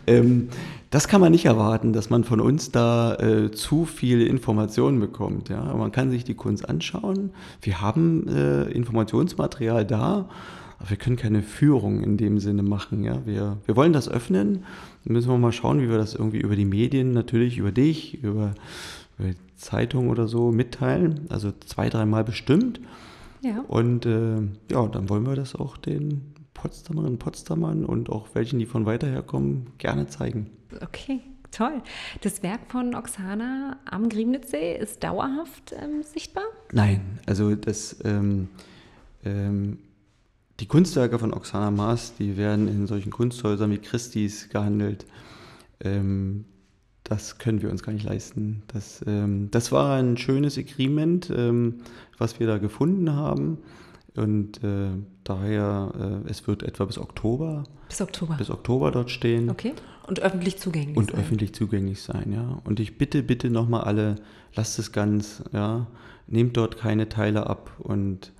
[0.07, 0.51] Ähm,
[0.91, 5.49] das kann man nicht erwarten, dass man von uns da äh, zu viele Informationen bekommt.
[5.49, 5.63] Ja?
[5.63, 7.31] Man kann sich die Kunst anschauen.
[7.63, 10.29] Wir haben äh, Informationsmaterial da
[10.79, 13.03] aber wir können keine Führung in dem Sinne machen.
[13.05, 13.25] Ja?
[13.25, 14.65] Wir, wir wollen das öffnen.
[15.05, 18.23] Dann müssen wir mal schauen, wie wir das irgendwie über die Medien, natürlich über dich,
[18.23, 18.55] über,
[19.19, 21.27] über die Zeitung oder so mitteilen.
[21.29, 22.81] Also zwei, dreimal bestimmt.
[23.43, 23.61] Ja.
[23.69, 24.39] Und äh,
[24.71, 28.87] ja, dann wollen wir das auch den Potsdamerinnen und Potsdamern und auch welchen, die von
[28.87, 30.51] weiter herkommen, gerne zeigen.
[30.83, 31.21] Okay,
[31.51, 31.83] toll.
[32.23, 36.45] Das Werk von Oksana am Griebnitzsee ist dauerhaft ähm, sichtbar?
[36.73, 38.49] Nein, also das ähm,
[39.25, 39.79] ähm,
[40.61, 45.07] die Kunstwerke von Oksana Maas, die werden in solchen Kunsthäusern wie Christie's gehandelt.
[45.81, 46.45] Ähm,
[47.05, 48.63] das können wir uns gar nicht leisten.
[48.69, 51.83] Das, ähm, das war ein schönes Agreement, ähm,
[52.19, 53.59] was wir da gefunden haben.
[54.17, 54.89] Und äh,
[55.25, 57.65] daher, äh, es wird etwa bis Oktober.
[57.89, 58.35] Bis Oktober.
[58.37, 59.51] Bis Oktober dort stehen.
[59.51, 59.75] Okay.
[60.07, 61.21] Und öffentlich zugänglich Und sein.
[61.21, 62.61] öffentlich zugänglich sein, ja.
[62.65, 64.17] Und ich bitte, bitte nochmal alle,
[64.55, 65.87] lasst es ganz, ja.
[66.29, 68.33] Nehmt dort keine Teile ab und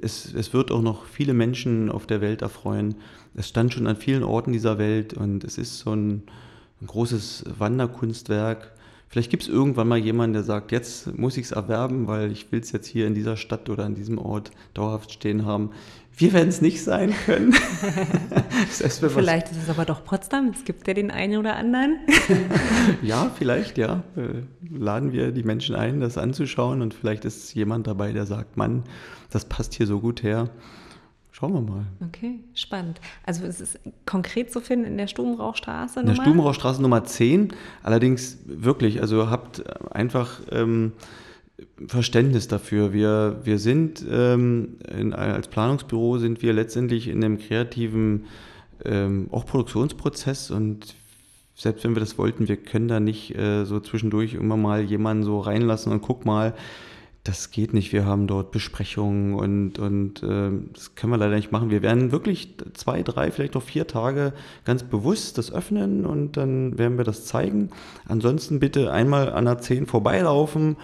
[0.00, 2.96] es, es, wird auch noch viele Menschen auf der Welt erfreuen.
[3.34, 6.22] Es stand schon an vielen Orten dieser Welt und es ist so ein,
[6.80, 8.72] ein großes Wanderkunstwerk.
[9.08, 12.50] Vielleicht gibt es irgendwann mal jemanden, der sagt, jetzt muss ich es erwerben, weil ich
[12.50, 15.70] will es jetzt hier in dieser Stadt oder an diesem Ort dauerhaft stehen haben.
[16.16, 17.52] Wir werden es nicht sein können.
[18.68, 20.48] vielleicht ist es aber doch Potsdam.
[20.54, 22.00] Es gibt ja den einen oder anderen.
[23.02, 24.02] ja, vielleicht, ja.
[24.70, 28.84] Laden wir die Menschen ein, das anzuschauen und vielleicht ist jemand dabei, der sagt, Mann,
[29.30, 30.50] das passt hier so gut her.
[31.30, 31.86] Schauen wir mal.
[32.06, 33.00] Okay, spannend.
[33.24, 37.54] Also es ist konkret zu finden in der Stubenrauchstraße In der Stubenrauchstraße Nummer 10.
[37.82, 40.40] Allerdings wirklich, also habt einfach...
[40.50, 40.92] Ähm,
[41.86, 42.92] Verständnis dafür.
[42.92, 48.26] Wir, wir sind ähm, in, als Planungsbüro sind wir letztendlich in einem kreativen
[48.84, 50.96] ähm, auch Produktionsprozess und
[51.54, 55.22] selbst wenn wir das wollten, wir können da nicht äh, so zwischendurch immer mal jemanden
[55.22, 56.54] so reinlassen und guck mal,
[57.24, 57.92] das geht nicht.
[57.92, 61.70] Wir haben dort Besprechungen und, und äh, das können wir leider nicht machen.
[61.70, 64.32] Wir werden wirklich zwei, drei, vielleicht noch vier Tage
[64.64, 67.70] ganz bewusst das öffnen und dann werden wir das zeigen.
[68.08, 70.76] Ansonsten bitte einmal an der 10 vorbeilaufen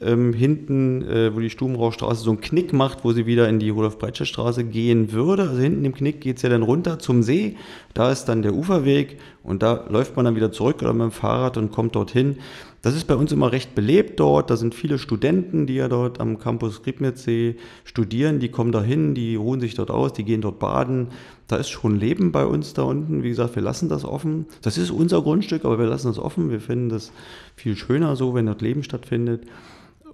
[0.00, 3.70] ähm, hinten, äh, wo die Stubenrauchstraße so einen Knick macht, wo sie wieder in die
[3.70, 5.48] Rudolf-Breitscher-Straße gehen würde.
[5.48, 7.56] Also hinten im Knick geht es ja dann runter zum See.
[7.94, 11.12] Da ist dann der Uferweg und da läuft man dann wieder zurück oder mit dem
[11.12, 12.36] Fahrrad und kommt dorthin.
[12.84, 14.50] Das ist bei uns immer recht belebt dort.
[14.50, 18.40] Da sind viele Studenten, die ja dort am Campus Griebnitzsee studieren.
[18.40, 21.08] Die kommen da hin, die ruhen sich dort aus, die gehen dort baden.
[21.46, 23.22] Da ist schon Leben bei uns da unten.
[23.22, 24.44] Wie gesagt, wir lassen das offen.
[24.60, 26.50] Das ist unser Grundstück, aber wir lassen das offen.
[26.50, 27.10] Wir finden das
[27.56, 29.46] viel schöner so, wenn dort Leben stattfindet.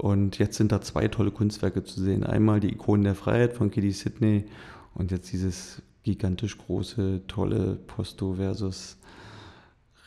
[0.00, 2.24] Und jetzt sind da zwei tolle Kunstwerke zu sehen.
[2.24, 4.46] Einmal die Ikonen der Freiheit von Kitty Sidney
[4.94, 8.96] und jetzt dieses gigantisch große, tolle Posto versus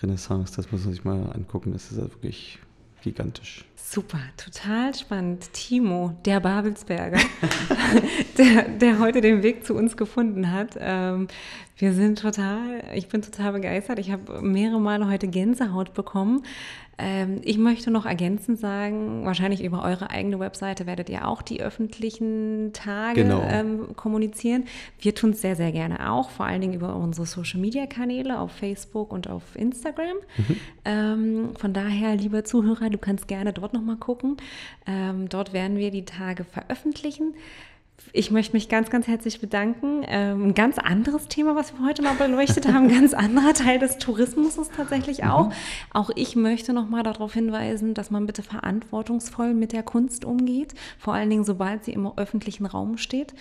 [0.01, 0.55] Renaissance.
[0.55, 1.73] Das muss man sich mal angucken.
[1.73, 2.57] Das ist ja wirklich
[3.03, 3.65] gigantisch.
[3.85, 5.51] Super, total spannend.
[5.51, 7.19] Timo, der Babelsberger,
[8.37, 10.77] der, der heute den Weg zu uns gefunden hat.
[10.79, 11.27] Ähm,
[11.77, 13.99] wir sind total, ich bin total begeistert.
[13.99, 16.43] Ich habe mehrere Male heute Gänsehaut bekommen.
[16.97, 21.61] Ähm, ich möchte noch ergänzend sagen, wahrscheinlich über eure eigene Webseite werdet ihr auch die
[21.61, 23.41] öffentlichen Tage genau.
[23.49, 24.65] ähm, kommunizieren.
[24.99, 29.11] Wir tun es sehr, sehr gerne auch, vor allen Dingen über unsere Social-Media-Kanäle auf Facebook
[29.11, 30.17] und auf Instagram.
[30.85, 31.55] Mhm.
[31.55, 34.37] Von daher, lieber Zuhörer, du kannst gerne dort nochmal gucken.
[34.85, 37.35] Ähm, dort werden wir die Tage veröffentlichen.
[38.11, 40.03] Ich möchte mich ganz, ganz herzlich bedanken.
[40.07, 43.79] Ähm, ein ganz anderes Thema, was wir heute mal beleuchtet haben, ein ganz anderer Teil
[43.79, 45.47] des Tourismus ist tatsächlich auch.
[45.47, 45.53] Mhm.
[45.93, 50.73] Auch ich möchte noch mal darauf hinweisen, dass man bitte verantwortungsvoll mit der Kunst umgeht,
[50.97, 53.33] vor allen Dingen sobald sie im öffentlichen Raum steht.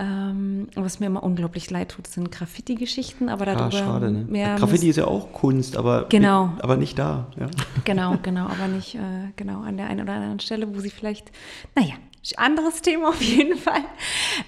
[0.00, 4.24] Ähm, was mir immer unglaublich leid tut, sind Graffiti-Geschichten, aber darüber ah, schade, ne?
[4.26, 6.54] mehr Graffiti ist ja auch Kunst, aber, genau.
[6.60, 7.26] aber nicht da.
[7.38, 7.50] Ja.
[7.84, 8.98] Genau, genau, aber nicht äh,
[9.36, 11.30] genau an der einen oder anderen Stelle, wo sie vielleicht,
[11.74, 11.96] naja,
[12.36, 13.82] anderes Thema auf jeden Fall.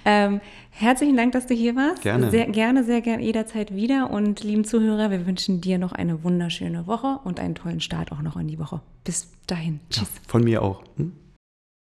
[0.05, 0.41] Ähm,
[0.71, 2.01] herzlichen Dank, dass du hier warst.
[2.01, 2.31] Gerne.
[2.31, 4.09] Sehr gerne, sehr gerne jederzeit wieder.
[4.09, 8.23] Und lieben Zuhörer, wir wünschen dir noch eine wunderschöne Woche und einen tollen Start auch
[8.23, 8.81] noch in die Woche.
[9.03, 9.81] Bis dahin.
[9.91, 10.09] Tschüss.
[10.15, 10.83] Ja, von mir auch.
[10.97, 11.13] Hm?